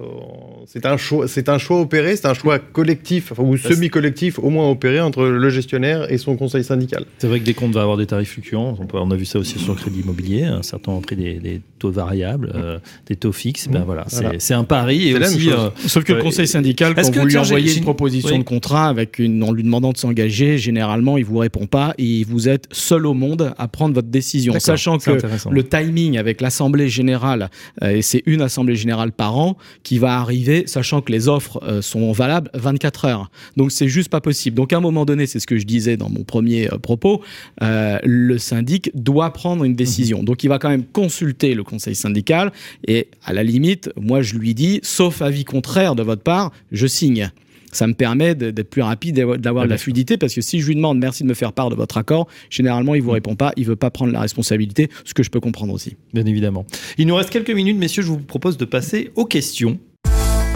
c'est 0.67 0.87
un 0.87 0.97
choix, 0.97 1.29
c'est 1.29 1.49
un 1.49 1.59
choix 1.59 1.81
opéré, 1.81 2.17
c'est 2.17 2.27
un 2.27 2.35
choix 2.35 2.59
collectif 2.59 3.33
ou 3.39 3.57
semi-collectif 3.57 4.39
au 4.39 4.49
moins 4.49 4.71
opéré 4.71 5.01
entre 5.01 5.27
le 5.27 5.51
gestionnaire 5.51 6.11
et 6.11 6.19
son 6.19 6.37
conseil 6.37 6.65
syndical. 6.65 7.05
C'est 7.19 7.27
vrai 7.27 7.39
que 7.41 7.45
des 7.45 7.55
comptes 7.55 7.75
vont 7.75 7.81
avoir 7.81 7.99
des 7.99 8.07
tarifs 8.07 8.31
fluctuants. 8.31 8.77
On, 8.93 9.11
a 9.11 9.17
vu 9.17 9.27
ça 9.27 9.39
aussi 9.39 9.59
sur 9.59 9.75
le 9.75 9.79
crédit 9.79 10.01
immobilier. 10.01 10.51
Certains 10.63 10.93
ont 10.93 11.03
pris 11.03 11.17
des, 11.17 11.61
taux 11.79 11.91
variables, 11.91 12.51
euh, 12.55 12.79
des 13.07 13.17
taux 13.17 13.33
fixes. 13.33 13.69
Ben 13.69 13.85
voilà, 13.85 14.07
c'est 14.39 14.55
un 14.55 14.65
pari 14.65 15.11
et 15.11 15.15
aussi. 15.15 15.51
Euh, 15.51 15.69
Sauf 15.87 16.05
que 16.05 16.15
le 16.15 16.23
conseil 16.23 16.47
syndical, 16.47 16.95
quand 16.95 17.15
vous 17.15 17.27
lui 17.27 17.37
envoyez 17.37 17.77
une 17.77 17.83
proposition 17.83 18.39
de 18.39 18.45
contrat 18.45 18.89
avec 18.89 19.19
une, 19.19 19.43
en 19.43 19.53
lui 19.53 19.63
demandant 19.63 19.93
de 19.93 19.99
s'engager, 19.99 20.57
généralement 20.57 21.19
il 21.19 21.25
vous 21.25 21.39
répond 21.39 21.67
pas 21.67 21.95
et 21.99 22.25
vous 22.25 22.49
êtes 22.55 22.67
seul 22.73 23.07
au 23.07 23.15
monde 23.15 23.55
à 23.59 23.69
prendre 23.69 23.95
votre 23.95 24.09
décision, 24.09 24.59
sachant 24.59 24.99
que 24.99 25.19
le 25.51 25.65
timing 25.65 26.19
avec 26.19 26.41
l'assemblée 26.41 26.89
générale, 26.89 27.51
euh, 27.83 27.91
et 27.91 28.03
c'est 28.03 28.23
une 28.27 28.43
assemblée 28.43 28.77
générale 28.77 29.13
par 29.13 29.37
an 29.37 29.57
qui 29.83 29.99
va 29.99 30.19
arriver, 30.19 30.65
sachant 30.67 31.01
que 31.01 31.13
les 31.13 31.29
offres 31.29 31.61
euh, 31.65 31.83
sont 31.83 32.13
valables 32.13 32.51
24 32.55 33.05
heures. 33.05 33.31
Donc 33.57 33.73
c'est 33.73 33.89
juste 33.89 34.09
pas 34.09 34.21
possible. 34.21 34.57
Donc 34.57 34.73
à 34.73 34.77
un 34.77 34.81
moment 34.81 35.05
donné, 35.05 35.27
c'est 35.27 35.41
ce 35.41 35.47
que 35.47 35.59
je 35.59 35.65
disais 35.65 35.97
dans 35.97 36.09
mon 36.09 36.25
premier 36.25 36.73
euh, 36.73 36.79
propos, 36.79 37.23
le 37.61 38.39
syndic 38.39 38.91
doit 38.95 39.33
prendre 39.33 39.65
une 39.65 39.75
décision. 39.75 40.19
Mhm. 40.19 40.25
Donc 40.25 40.45
il 40.45 40.49
va 40.49 40.59
quand 40.59 40.69
même 40.69 40.85
consulter 40.85 41.55
le 41.55 41.65
conseil 41.65 41.95
syndical 41.95 42.53
et 42.87 43.09
à 43.25 43.33
la 43.33 43.43
limite, 43.43 43.91
moi 43.97 44.23
je 44.23 44.35
lui 44.35 44.55
dis, 44.55 44.81
sauf 44.83 45.23
avis 45.23 45.45
contraire 45.45 45.95
de 45.95 46.03
votre 46.03 46.23
part, 46.23 46.53
je 46.73 46.87
signe 46.87 47.31
ça 47.77 47.87
me 47.87 47.95
permet 47.95 48.35
d'être 48.35 48.71
plus 48.71 48.83
rapide, 48.83 49.17
d'avoir 49.39 49.65
de 49.65 49.71
la 49.71 49.79
fluidité, 49.79 50.17
parce 50.17 50.35
que 50.35 50.41
si 50.41 50.61
je 50.61 50.69
lui 50.69 50.77
demande 50.77 50.99
merci 50.99 51.23
de 51.23 51.29
me 51.29 51.35
faire 51.35 51.53
part 51.53 51.71
de 51.71 51.75
votre 51.75 51.97
accord, 51.97 52.29
généralement, 52.51 52.95
il 52.95 53.03
vous 53.03 53.11
mm. 53.11 53.15
répond 53.15 53.37
pas, 53.37 53.53
il 53.57 53.67
veut 53.67 53.77
pas 53.77 53.91
prendre 53.91 54.13
la 54.13 54.21
responsabilité, 54.21 54.89
ce 55.05 55.15
que 55.15 55.23
je 55.23 55.31
peux 55.31 55.41
comprendre 55.41 55.73
aussi. 55.73 55.97
Bien 56.13 56.27
évidemment. 56.27 56.67
Il 56.99 57.07
nous 57.07 57.15
reste 57.15 57.31
quelques 57.31 57.51
minutes, 57.51 57.79
messieurs, 57.79 58.03
je 58.03 58.09
vous 58.09 58.19
propose 58.19 58.57
de 58.57 58.65
passer 58.65 59.11
aux 59.15 59.25
questions. 59.25 59.79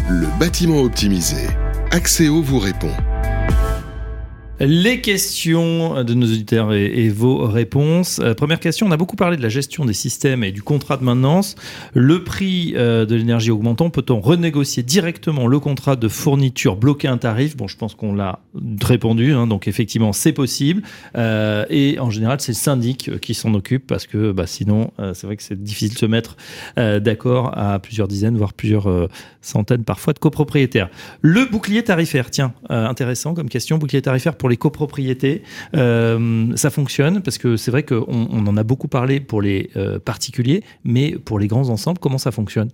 Le 0.08 0.26
bâtiment 0.38 0.80
optimisé. 0.80 1.46
Axéo 1.90 2.42
vous 2.42 2.58
répond 2.58 2.92
les 4.60 5.00
questions 5.00 6.02
de 6.02 6.14
nos 6.14 6.26
auditeurs 6.26 6.72
et, 6.72 7.08
vos 7.08 7.46
réponses. 7.46 8.20
Euh, 8.22 8.34
première 8.34 8.60
question, 8.60 8.86
on 8.86 8.90
a 8.90 8.96
beaucoup 8.96 9.16
parlé 9.16 9.36
de 9.36 9.42
la 9.42 9.48
gestion 9.48 9.84
des 9.84 9.92
systèmes 9.92 10.42
et 10.42 10.50
du 10.50 10.62
contrat 10.62 10.96
de 10.96 11.04
maintenance. 11.04 11.54
Le 11.94 12.24
prix 12.24 12.74
euh, 12.76 13.06
de 13.06 13.14
l'énergie 13.14 13.50
augmentant, 13.50 13.90
peut-on 13.90 14.20
renégocier 14.20 14.82
directement 14.82 15.46
le 15.46 15.60
contrat 15.60 15.96
de 15.96 16.08
fourniture, 16.08 16.76
bloquer 16.76 17.08
un 17.08 17.18
tarif? 17.18 17.56
Bon, 17.56 17.68
je 17.68 17.76
pense 17.76 17.94
qu'on 17.94 18.12
l'a 18.12 18.40
répondu, 18.82 19.32
hein, 19.32 19.46
donc 19.46 19.68
effectivement 19.68 20.12
c'est 20.12 20.32
possible. 20.32 20.82
Euh, 21.16 21.64
et 21.70 21.98
en 22.00 22.10
général, 22.10 22.40
c'est 22.40 22.52
le 22.52 22.56
syndic 22.56 23.18
qui 23.20 23.34
s'en 23.34 23.54
occupe 23.54 23.86
parce 23.86 24.06
que 24.06 24.32
bah, 24.32 24.46
sinon, 24.46 24.90
c'est 25.14 25.26
vrai 25.26 25.36
que 25.36 25.42
c'est 25.42 25.60
difficile 25.60 25.94
de 25.94 25.98
se 25.98 26.06
mettre 26.06 26.36
d'accord 26.76 27.56
à 27.56 27.78
plusieurs 27.78 28.08
dizaines, 28.08 28.36
voire 28.36 28.52
plusieurs 28.52 29.08
centaines 29.40 29.84
parfois 29.84 30.12
de 30.12 30.18
copropriétaires. 30.18 30.88
Le 31.20 31.44
bouclier 31.44 31.82
tarifaire, 31.82 32.30
tiens, 32.30 32.52
intéressant 32.68 33.34
comme 33.34 33.48
question, 33.48 33.78
bouclier 33.78 34.02
tarifaire 34.02 34.34
pour 34.34 34.47
les 34.48 34.56
copropriétés, 34.56 35.42
euh, 35.76 36.46
ça 36.56 36.70
fonctionne 36.70 37.22
parce 37.22 37.38
que 37.38 37.56
c'est 37.56 37.70
vrai 37.70 37.82
qu'on 37.82 38.04
on 38.08 38.46
en 38.46 38.56
a 38.56 38.62
beaucoup 38.62 38.88
parlé 38.88 39.20
pour 39.20 39.42
les 39.42 39.70
euh, 39.76 39.98
particuliers, 39.98 40.62
mais 40.84 41.12
pour 41.12 41.38
les 41.38 41.46
grands 41.46 41.68
ensembles, 41.68 41.98
comment 41.98 42.18
ça 42.18 42.30
fonctionne? 42.30 42.70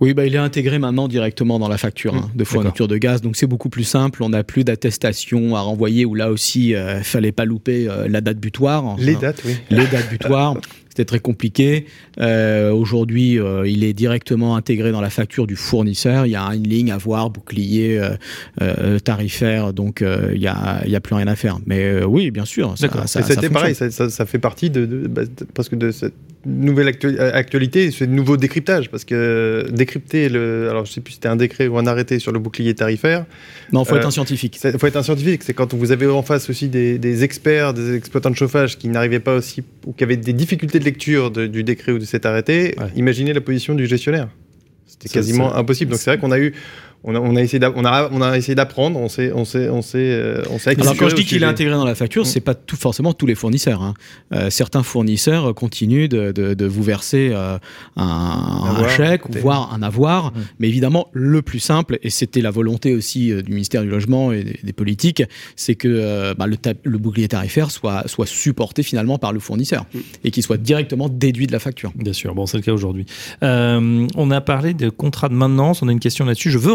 Oui, 0.00 0.12
bah, 0.12 0.26
il 0.26 0.34
est 0.34 0.38
intégré 0.38 0.80
maintenant 0.80 1.06
directement 1.06 1.60
dans 1.60 1.68
la 1.68 1.78
facture 1.78 2.16
hein, 2.16 2.30
de 2.34 2.42
fourniture 2.42 2.88
de 2.88 2.96
gaz, 2.96 3.22
donc 3.22 3.36
c'est 3.36 3.46
beaucoup 3.46 3.68
plus 3.68 3.84
simple. 3.84 4.24
On 4.24 4.30
n'a 4.30 4.42
plus 4.42 4.64
d'attestation 4.64 5.54
à 5.54 5.60
renvoyer 5.60 6.04
où 6.04 6.16
là 6.16 6.32
aussi, 6.32 6.70
il 6.70 6.74
euh, 6.74 7.02
fallait 7.02 7.30
pas 7.30 7.44
louper 7.44 7.88
la 8.08 8.20
date 8.20 8.38
butoir. 8.38 8.96
Les 8.98 9.14
dates, 9.14 9.42
oui. 9.44 9.56
Les 9.70 9.86
dates 9.86 10.10
butoirs. 10.10 10.56
C'était 10.96 11.04
très 11.04 11.20
compliqué. 11.20 11.84
Euh, 12.18 12.72
aujourd'hui, 12.72 13.38
euh, 13.38 13.68
il 13.68 13.84
est 13.84 13.92
directement 13.92 14.56
intégré 14.56 14.92
dans 14.92 15.02
la 15.02 15.10
facture 15.10 15.46
du 15.46 15.54
fournisseur. 15.54 16.24
Il 16.24 16.32
y 16.32 16.36
a 16.36 16.42
une 16.54 16.66
ligne 16.66 16.90
à 16.90 16.96
voir, 16.96 17.28
bouclier 17.28 18.00
euh, 18.62 18.98
tarifaire, 19.00 19.74
donc 19.74 20.02
il 20.02 20.40
n'y 20.40 20.46
a, 20.46 20.82
a 20.82 21.00
plus 21.00 21.14
rien 21.14 21.26
à 21.26 21.36
faire. 21.36 21.58
Mais 21.66 22.02
oui, 22.02 22.30
bien 22.30 22.46
sûr. 22.46 22.74
C'était 22.76 23.50
pareil, 23.50 23.74
ça, 23.74 23.90
ça, 23.90 24.26
fait 24.26 24.38
partie 24.38 24.70
de, 24.70 24.86
bah, 24.86 25.22
parce 25.54 25.68
que 25.68 25.76
de 25.76 25.90
cette 25.90 26.14
nouvelle 26.46 26.88
actualité, 26.88 27.90
de 27.90 28.06
nouveau 28.06 28.36
décryptage, 28.36 28.88
parce 28.88 29.04
que 29.04 29.66
décrypter 29.70 30.28
le, 30.28 30.70
alors 30.70 30.84
je 30.84 30.92
sais 30.92 31.00
plus 31.00 31.12
si 31.12 31.16
c'était 31.16 31.28
un 31.28 31.36
décret 31.36 31.66
ou 31.66 31.76
un 31.76 31.86
arrêté 31.86 32.18
sur 32.18 32.32
le 32.32 32.38
bouclier 32.38 32.74
tarifaire. 32.74 33.26
Non, 33.72 33.84
faut 33.84 33.96
être 33.96 34.06
un 34.06 34.12
scientifique. 34.12 34.58
Il 34.62 34.78
faut 34.78 34.86
être 34.86 34.96
un 34.96 35.02
scientifique. 35.02 35.42
C'est 35.42 35.54
quand 35.54 35.74
vous 35.74 35.90
avez 35.90 36.06
en 36.06 36.22
face 36.22 36.48
aussi 36.48 36.68
des, 36.68 37.24
experts, 37.24 37.74
des 37.74 37.96
exploitants 37.96 38.30
de 38.30 38.36
chauffage 38.36 38.78
qui 38.78 38.88
n'arrivaient 38.88 39.20
pas 39.20 39.34
aussi 39.34 39.62
ou 39.86 39.92
qui 39.92 40.04
avaient 40.04 40.16
des 40.16 40.32
difficultés 40.32 40.78
de 40.78 40.84
lecture 40.86 41.30
du 41.30 41.62
décret 41.62 41.92
ou 41.92 41.98
de 41.98 42.04
cet 42.04 42.24
arrêté. 42.24 42.74
Imaginez 42.96 43.34
la 43.34 43.42
position 43.42 43.74
du 43.74 43.86
gestionnaire. 43.86 44.28
C'était 44.86 45.08
quasiment 45.08 45.54
impossible. 45.54 45.90
Donc 45.90 46.00
c'est 46.00 46.10
vrai 46.10 46.18
qu'on 46.18 46.32
a 46.32 46.38
eu 46.38 46.54
on 47.06 47.36
a, 47.36 47.42
essayé 47.42 48.54
d'apprendre, 48.54 48.98
on 48.98 49.08
s'est, 49.08 49.32
on 49.32 49.44
s'est, 49.44 49.68
on 49.68 49.80
s'est, 49.80 49.98
euh, 49.98 50.42
on 50.50 50.58
s'est 50.58 50.80
Alors 50.80 50.96
quand 50.96 51.08
je 51.08 51.14
dis 51.14 51.24
qu'il 51.24 51.42
est 51.42 51.46
intégré 51.46 51.74
dans 51.74 51.84
la 51.84 51.94
facture, 51.94 52.22
mm. 52.22 52.26
c'est 52.26 52.40
pas 52.40 52.54
tout 52.54 52.76
forcément 52.76 53.12
tous 53.12 53.26
les 53.26 53.36
fournisseurs. 53.36 53.82
Hein. 53.82 53.94
Euh, 54.34 54.50
certains 54.50 54.82
fournisseurs 54.82 55.54
continuent 55.54 56.08
de, 56.08 56.66
vous 56.66 56.82
verser 56.82 57.30
euh, 57.32 57.58
un, 57.96 58.88
chèque 58.88 59.28
ou 59.28 59.32
voire 59.38 59.72
un 59.72 59.82
avoir, 59.82 60.32
mm. 60.32 60.34
mais 60.58 60.68
évidemment 60.68 61.08
le 61.12 61.42
plus 61.42 61.60
simple 61.60 61.98
et 62.02 62.10
c'était 62.10 62.40
la 62.40 62.50
volonté 62.50 62.94
aussi 62.94 63.32
du 63.42 63.52
ministère 63.52 63.82
du 63.82 63.88
logement 63.88 64.32
et 64.32 64.58
des, 64.62 64.72
politiques, 64.72 65.22
c'est 65.54 65.74
que 65.74 66.34
bah, 66.34 66.46
le, 66.46 66.98
bouclier 66.98 67.28
tarifaire 67.28 67.70
soit 67.70 68.06
soit 68.08 68.26
supporté 68.26 68.82
finalement 68.82 69.18
par 69.18 69.32
le 69.32 69.38
fournisseur 69.38 69.86
mm. 69.94 69.98
et 70.24 70.30
qu'il 70.32 70.42
soit 70.42 70.56
directement 70.56 71.08
déduit 71.08 71.46
de 71.46 71.52
la 71.52 71.60
facture. 71.60 71.92
Bien 71.94 72.12
sûr, 72.12 72.34
bon 72.34 72.46
c'est 72.46 72.56
le 72.56 72.62
cas 72.64 72.72
aujourd'hui. 72.72 73.06
on 73.42 74.30
a 74.30 74.40
parlé 74.40 74.74
de 74.74 74.88
contrat 74.88 75.28
de 75.28 75.34
maintenance, 75.34 75.82
on 75.82 75.88
a 75.88 75.92
une 75.92 76.00
question 76.00 76.24
là-dessus. 76.24 76.50
Je 76.50 76.58
veux 76.58 76.72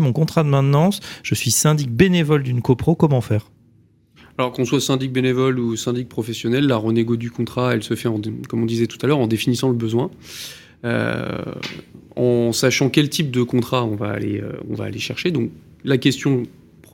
mon 0.00 0.12
contrat 0.12 0.42
de 0.42 0.48
maintenance, 0.48 1.00
je 1.22 1.34
suis 1.34 1.50
syndic 1.50 1.90
bénévole 1.90 2.42
d'une 2.42 2.62
copro, 2.62 2.94
comment 2.94 3.20
faire? 3.20 3.50
Alors 4.38 4.52
qu'on 4.52 4.64
soit 4.64 4.80
syndic 4.80 5.12
bénévole 5.12 5.58
ou 5.58 5.76
syndic 5.76 6.08
professionnel, 6.08 6.66
la 6.66 6.76
renégo 6.76 7.16
du 7.16 7.30
contrat, 7.30 7.74
elle 7.74 7.82
se 7.82 7.94
fait, 7.94 8.08
comme 8.48 8.62
on 8.62 8.66
disait 8.66 8.86
tout 8.86 8.98
à 9.02 9.08
l'heure, 9.08 9.18
en 9.18 9.26
définissant 9.26 9.68
le 9.68 9.74
besoin, 9.74 10.10
euh, 10.84 11.42
en 12.14 12.52
sachant 12.52 12.88
quel 12.88 13.08
type 13.08 13.32
de 13.32 13.42
contrat 13.42 13.84
on 13.84 13.96
va 13.96 14.10
aller, 14.10 14.40
euh, 14.40 14.52
on 14.70 14.74
va 14.74 14.84
aller 14.84 15.00
chercher. 15.00 15.32
Donc 15.32 15.50
la 15.84 15.98
question 15.98 16.44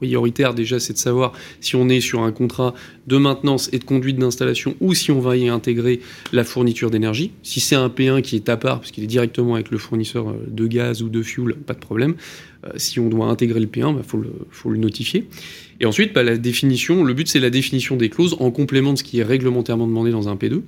prioritaire 0.04 0.52
déjà, 0.52 0.78
c'est 0.78 0.92
de 0.92 0.98
savoir 0.98 1.32
si 1.60 1.76
on 1.76 1.88
est 1.88 2.00
sur 2.00 2.20
un 2.22 2.30
contrat 2.30 2.74
de 3.06 3.16
maintenance 3.16 3.70
et 3.72 3.78
de 3.78 3.84
conduite 3.84 4.18
d'installation 4.18 4.74
ou 4.80 4.92
si 4.92 5.10
on 5.10 5.20
va 5.20 5.38
y 5.38 5.48
intégrer 5.48 6.00
la 6.32 6.44
fourniture 6.44 6.90
d'énergie. 6.90 7.30
Si 7.42 7.60
c'est 7.60 7.74
un 7.74 7.88
P1 7.88 8.20
qui 8.20 8.36
est 8.36 8.50
à 8.50 8.58
part, 8.58 8.80
parce 8.80 8.90
qu'il 8.90 9.02
est 9.02 9.08
directement 9.08 9.54
avec 9.54 9.70
le 9.70 9.78
fournisseur 9.78 10.28
euh, 10.28 10.34
de 10.46 10.66
gaz 10.66 11.02
ou 11.02 11.08
de 11.08 11.22
fuel, 11.22 11.54
pas 11.54 11.72
de 11.72 11.78
problème. 11.78 12.16
Euh, 12.66 12.70
si 12.76 13.00
on 13.00 13.08
doit 13.08 13.26
intégrer 13.26 13.60
le 13.60 13.66
P1, 13.66 13.90
il 13.90 13.96
bah, 13.96 14.02
faut, 14.50 14.70
le, 14.70 14.76
notifier. 14.76 15.26
Et 15.80 15.86
ensuite, 15.86 16.12
bah, 16.12 16.22
la 16.22 16.36
définition, 16.36 17.02
le 17.02 17.14
but 17.14 17.26
c'est 17.26 17.40
la 17.40 17.50
définition 17.50 17.96
des 17.96 18.10
clauses 18.10 18.36
en 18.40 18.50
complément 18.50 18.92
de 18.92 18.98
ce 18.98 19.04
qui 19.04 19.20
est 19.20 19.24
réglementairement 19.24 19.86
demandé 19.86 20.10
dans 20.10 20.28
un 20.28 20.36
P2. 20.36 20.60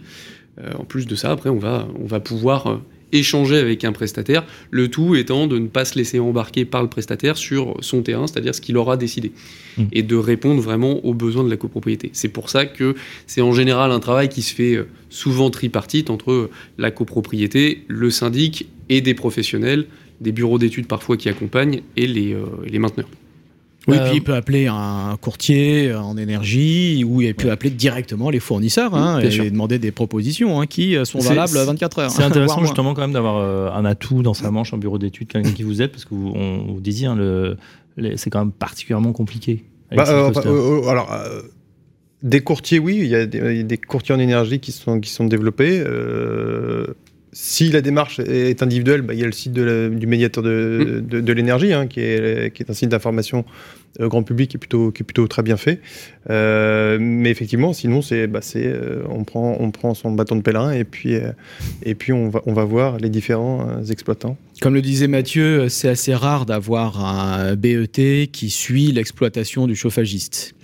Euh, 0.59 0.72
en 0.79 0.85
plus 0.85 1.07
de 1.07 1.14
ça, 1.14 1.31
après, 1.31 1.51
on 1.51 1.59
va 1.59 2.20
pouvoir 2.20 2.81
échanger 3.12 3.57
avec 3.57 3.85
un 3.85 3.92
prestataire, 3.92 4.45
le 4.71 4.88
tout 4.88 5.14
étant 5.14 5.47
de 5.47 5.59
ne 5.59 5.69
pas 5.69 5.85
se 5.85 5.97
laisser 5.97 6.19
embarquer 6.19 6.64
par 6.64 6.83
le 6.83 6.88
prestataire 6.88 7.37
sur 7.37 7.77
son 7.81 8.03
terrain, 8.03 8.27
c'est-à-dire 8.27 8.55
ce 8.55 8.61
qu'il 8.61 8.77
aura 8.77 8.97
décidé, 8.97 9.33
mmh. 9.77 9.83
et 9.92 10.03
de 10.03 10.16
répondre 10.16 10.61
vraiment 10.61 11.05
aux 11.05 11.14
besoins 11.14 11.45
de 11.45 11.51
la 11.51 11.57
copropriété. 11.57 12.11
C'est 12.12 12.29
pour 12.29 12.51
ça 12.51 12.66
que 12.66 12.95
c'est 13.27 13.40
en 13.40 13.53
général 13.53 13.92
un 13.92 14.01
travail 14.01 14.29
qui 14.29 14.42
se 14.42 14.55
fait 14.55 14.75
euh, 14.75 14.88
souvent 15.11 15.51
tripartite 15.51 16.11
entre 16.11 16.51
la 16.79 16.90
copropriété, 16.90 17.85
le 17.88 18.11
syndic 18.11 18.69
et 18.88 19.01
des 19.01 19.14
professionnels, 19.14 19.87
des 20.21 20.33
bureaux 20.33 20.59
d'études 20.59 20.87
parfois 20.87 21.16
qui 21.16 21.29
accompagnent, 21.29 21.83
et 21.97 22.07
les, 22.07 22.33
euh, 22.33 22.45
les 22.66 22.79
mainteneurs. 22.79 23.09
Oui, 23.88 23.99
puis 24.05 24.16
il 24.16 24.22
peut 24.22 24.35
appeler 24.35 24.66
un 24.66 25.16
courtier 25.20 25.94
en 25.94 26.16
énergie 26.16 27.05
ou 27.05 27.20
il 27.20 27.35
peut 27.35 27.51
appeler 27.51 27.70
directement 27.70 28.31
les 28.31 28.40
fournisseurs 28.40 28.94
hein, 28.94 29.20
et 29.20 29.51
demander 29.51 29.79
des 29.79 29.92
propositions 29.92 30.61
hein, 30.61 30.66
qui 30.66 30.96
euh, 30.96 31.05
sont 31.05 31.20
valables 31.20 31.57
24 31.57 31.99
heures. 32.01 32.11
C'est 32.11 32.22
intéressant 32.25 32.62
justement 32.62 32.94
quand 32.94 33.03
même 33.03 33.12
d'avoir 33.12 33.37
euh, 33.37 33.70
un 33.70 33.85
atout 33.85 34.22
dans 34.22 34.35
sa 34.35 34.51
manche, 34.51 34.75
un 34.75 34.79
bureau 34.79 34.99
d'études, 34.99 35.29
quelqu'un 35.29 35.53
qui 35.53 35.62
vous 35.62 35.83
aide 35.83 35.90
parce 35.92 36.05
que 36.05 36.14
vous, 36.14 36.33
on, 36.35 36.72
vous 36.72 36.81
disiez, 36.81 37.07
hein, 37.07 37.16
le, 37.16 37.57
c'est 38.16 38.31
quand 38.31 38.40
même 38.40 38.53
particulièrement 38.53 39.12
compliqué. 39.12 39.64
Bah, 39.94 40.05
euh, 40.09 40.88
alors, 40.88 41.09
des 42.22 42.40
courtiers, 42.40 42.81
oui, 42.81 42.99
il 43.03 43.07
y, 43.07 43.14
a 43.14 43.27
des, 43.27 43.79
courtiers 43.79 44.14
en 44.14 44.18
énergie 44.18 44.59
qui 44.59 44.72
sont, 44.72 44.99
qui 45.01 45.11
sont 45.11 45.27
développés. 45.27 45.85
Si 47.38 47.68
la 47.68 47.83
démarche 47.83 48.18
est 48.18 48.62
individuelle, 48.62 49.03
bah, 49.03 49.12
il 49.12 49.20
y 49.20 49.22
a 49.22 49.27
le 49.27 49.33
site 49.33 49.53
du 49.53 50.07
médiateur 50.07 50.42
de, 50.42 51.05
mmh. 51.12 51.33
l'énergie, 51.33 51.75
hein, 51.75 51.87
qui, 51.87 52.01
est, 52.01 52.51
qui, 52.55 52.62
est, 52.62 52.70
un 52.70 52.72
site 52.72 52.88
d'information 52.88 53.44
euh, 54.01 54.09
grand 54.09 54.22
public 54.22 54.53
qui 54.53 54.57
est 54.57 54.59
plutôt, 54.59 54.90
qui 54.90 55.03
est 55.03 55.05
plutôt 55.05 55.29
très 55.29 55.42
bien 55.42 55.59
fait. 55.59 55.83
Euh, 56.31 56.96
mais 56.99 57.31
effectivement, 57.31 57.75
sinon, 57.75 58.01
c'est, 58.01 58.27
bah, 58.27 58.40
euh, 58.57 59.03
on, 59.11 59.25
prend, 59.25 59.55
on 59.61 59.70
prend 59.70 59.92
son 59.92 60.12
bâton 60.12 60.37
de 60.37 60.40
pèlerin 60.40 60.72
et 60.72 60.85
puis, 60.85 61.12
et 61.83 61.94
puis 61.94 62.14
on, 62.14 62.31
va, 62.31 62.40
on 62.46 62.55
va 62.55 62.64
voir 62.64 62.96
les 62.96 63.11
différents 63.11 63.83
exploitants. 63.85 64.38
Comme 64.62 64.72
le 64.72 64.81
disait 64.81 65.07
Mathieu, 65.07 65.68
c'est 65.68 65.90
assez 65.90 66.14
rare 66.14 66.46
d'avoir 66.46 67.05
un 67.05 67.55
BET 67.55 68.31
qui 68.33 68.49
suit 68.49 68.92
l'exploitation 68.92 69.66
du 69.66 69.77
chauffagiste. 69.77 70.55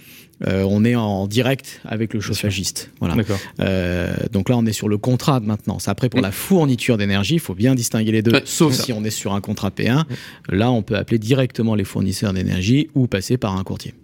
Euh, 0.47 0.65
on 0.69 0.85
est 0.85 0.95
en 0.95 1.27
direct 1.27 1.81
avec 1.85 2.15
le 2.15 2.21
chauffagiste. 2.21 2.91
Voilà. 3.01 3.17
Euh, 3.61 4.15
donc 4.33 4.49
là, 4.49 4.57
on 4.57 4.67
est 4.67 4.73
sur 4.73 4.89
le 4.89 4.99
contrat 4.99 5.41
de 5.41 5.47
maintenance. 5.47 5.89
Après, 5.89 6.09
pour 6.09 6.21
la 6.21 6.33
fourniture 6.33 6.99
d'énergie, 6.99 7.35
il 7.35 7.41
faut 7.41 7.55
bien 7.55 7.75
distinguer 7.75 8.13
les 8.13 8.23
deux, 8.23 8.41
sauf 8.45 8.75
si 8.75 8.93
on 8.93 9.05
est 9.05 9.11
sur 9.11 9.35
un 9.35 9.41
contrat 9.41 9.71
P1. 9.71 10.05
Là, 10.49 10.71
on 10.71 10.83
peut 10.83 10.97
appeler 10.97 11.19
directement 11.19 11.75
les 11.75 11.85
fournisseurs 11.85 12.33
d'énergie 12.33 12.89
ou 12.95 13.07
passer 13.07 13.37
par 13.37 13.57
un 13.57 13.65
courtier. 13.65 13.95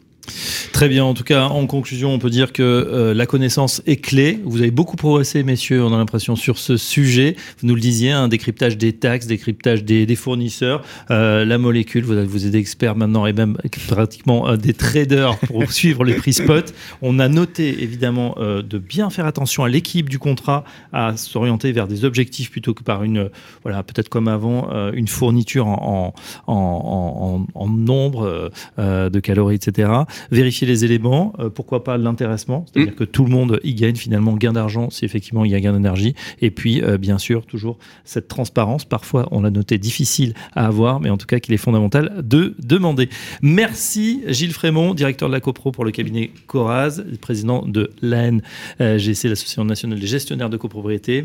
Très 0.79 0.89
bien. 0.89 1.03
En 1.03 1.13
tout 1.13 1.25
cas, 1.25 1.47
en 1.47 1.67
conclusion, 1.67 2.15
on 2.15 2.21
peut 2.21 2.31
dire 2.31 2.53
que 2.53 2.63
euh, 2.63 3.13
la 3.13 3.27
connaissance 3.27 3.83
est 3.89 3.97
clé. 3.97 4.39
Vous 4.45 4.61
avez 4.61 4.71
beaucoup 4.71 4.95
progressé, 4.95 5.43
messieurs, 5.43 5.83
on 5.83 5.93
a 5.93 5.97
l'impression, 5.97 6.37
sur 6.37 6.57
ce 6.57 6.77
sujet. 6.77 7.35
Vous 7.59 7.67
nous 7.67 7.75
le 7.75 7.81
disiez, 7.81 8.13
un 8.13 8.29
décryptage 8.29 8.79
des 8.79 8.93
taxes, 8.93 9.27
décryptage 9.27 9.83
des, 9.83 10.15
fournisseurs, 10.15 10.85
euh, 11.11 11.45
la 11.45 11.59
molécule. 11.59 12.05
Vous, 12.05 12.15
vous 12.25 12.47
êtes 12.47 12.55
expert 12.55 12.95
maintenant 12.95 13.27
et 13.27 13.33
même 13.33 13.59
pratiquement 13.89 14.51
euh, 14.51 14.57
des 14.57 14.73
traders 14.73 15.37
pour 15.39 15.69
suivre 15.73 16.05
les 16.05 16.15
prix 16.15 16.33
spot. 16.33 16.73
On 17.03 17.19
a 17.19 17.27
noté, 17.27 17.83
évidemment, 17.83 18.37
de 18.39 18.79
bien 18.79 19.11
faire 19.11 19.27
attention 19.27 19.65
à 19.65 19.69
l'équipe 19.69 20.09
du 20.09 20.21
contrat, 20.21 20.63
à 20.93 21.17
s'orienter 21.17 21.73
vers 21.73 21.89
des 21.89 22.05
objectifs 22.05 22.53
plutôt 22.53 22.73
que 22.73 22.85
par 22.85 23.03
une, 23.03 23.31
voilà, 23.65 23.83
peut-être 23.83 24.09
comme 24.09 24.29
avant, 24.29 24.71
une 24.93 25.09
fourniture 25.09 25.67
en, 25.67 26.15
en 26.47 27.69
nombre 27.69 28.53
de 28.79 29.19
calories, 29.19 29.57
etc 29.57 29.89
vérifier 30.31 30.68
les 30.69 30.85
éléments, 30.85 31.33
euh, 31.39 31.51
pourquoi 31.51 31.85
pas 31.85 31.99
l'intéressement, 31.99 32.65
c'est-à-dire 32.67 32.93
mm. 32.93 32.97
que 32.97 33.05
tout 33.05 33.25
le 33.25 33.31
monde 33.31 33.61
y 33.65 33.75
gagne 33.75 33.97
finalement 33.97 34.35
gain 34.35 34.53
d'argent 34.53 34.91
si 34.91 35.05
effectivement 35.05 35.45
il 35.45 35.51
y 35.51 35.55
a 35.55 35.61
gain 35.61 35.73
d'énergie, 35.73 36.15
et 36.41 36.51
puis 36.51 36.83
euh, 36.83 36.99
bien 36.99 37.19
sûr 37.19 37.47
toujours 37.47 37.79
cette 38.05 38.29
transparence, 38.29 38.85
parfois 38.85 39.29
on 39.33 39.43
l'a 39.43 39.51
noté 39.51 39.79
difficile 39.79 40.35
à 40.55 40.67
avoir, 40.67 41.01
mais 41.01 41.11
en 41.11 41.17
tout 41.17 41.27
cas 41.27 41.41
qu'il 41.41 41.55
est 41.55 41.59
fondamental 41.59 42.23
de 42.23 42.55
demander. 42.63 43.09
Merci 43.43 44.23
Gilles 44.29 44.53
Frémont, 44.53 44.95
directeur 44.95 45.29
de 45.29 45.35
la 45.35 45.41
CoPro 45.41 45.73
pour 45.73 45.85
le 45.85 45.91
cabinet 45.91 46.31
Coraz, 46.47 47.03
président 47.21 47.65
de 47.67 47.91
l'ANGC, 48.03 49.25
l'Association 49.25 49.65
nationale 49.65 49.99
des 49.99 50.07
gestionnaires 50.07 50.51
de 50.51 50.57
copropriété. 50.57 51.25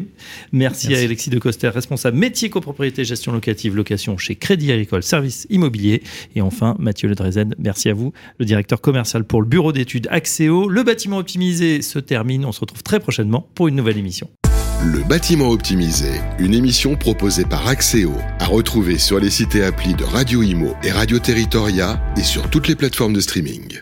Merci, 0.51 0.95
à 0.95 0.99
Alexis 0.99 1.29
de 1.29 1.39
Coster, 1.39 1.69
responsable 1.69 2.17
métier 2.17 2.49
copropriété, 2.49 3.03
gestion 3.05 3.31
locative, 3.31 3.75
location 3.75 4.17
chez 4.17 4.35
Crédit 4.35 4.71
Agricole, 4.71 5.03
service 5.03 5.47
immobilier. 5.49 6.03
Et 6.35 6.41
enfin, 6.41 6.75
Mathieu 6.79 7.09
Ledrezen, 7.09 7.55
merci 7.57 7.89
à 7.89 7.93
vous, 7.93 8.13
le 8.39 8.45
directeur 8.45 8.81
commercial 8.81 9.23
pour 9.33 9.41
le 9.41 9.47
bureau 9.47 9.71
d'études 9.71 10.07
Axéo. 10.11 10.69
Le 10.69 10.83
bâtiment 10.83 11.17
optimisé 11.17 11.81
se 11.81 11.97
termine. 11.97 12.45
On 12.45 12.51
se 12.51 12.59
retrouve 12.59 12.83
très 12.83 12.99
prochainement 12.99 13.49
pour 13.55 13.67
une 13.67 13.73
nouvelle 13.73 13.97
émission. 13.97 14.29
Le 14.85 14.99
bâtiment 15.09 15.49
optimisé, 15.49 16.11
une 16.37 16.53
émission 16.53 16.95
proposée 16.95 17.43
par 17.43 17.67
Axéo, 17.67 18.13
à 18.37 18.45
retrouver 18.45 18.99
sur 18.99 19.19
les 19.19 19.31
sites 19.31 19.55
et 19.55 19.63
applis 19.63 19.95
de 19.95 20.03
Radio 20.03 20.43
Imo 20.43 20.75
et 20.83 20.91
Radio 20.91 21.17
Territoria 21.17 21.99
et 22.15 22.21
sur 22.21 22.47
toutes 22.51 22.67
les 22.67 22.75
plateformes 22.75 23.13
de 23.13 23.21
streaming. 23.21 23.81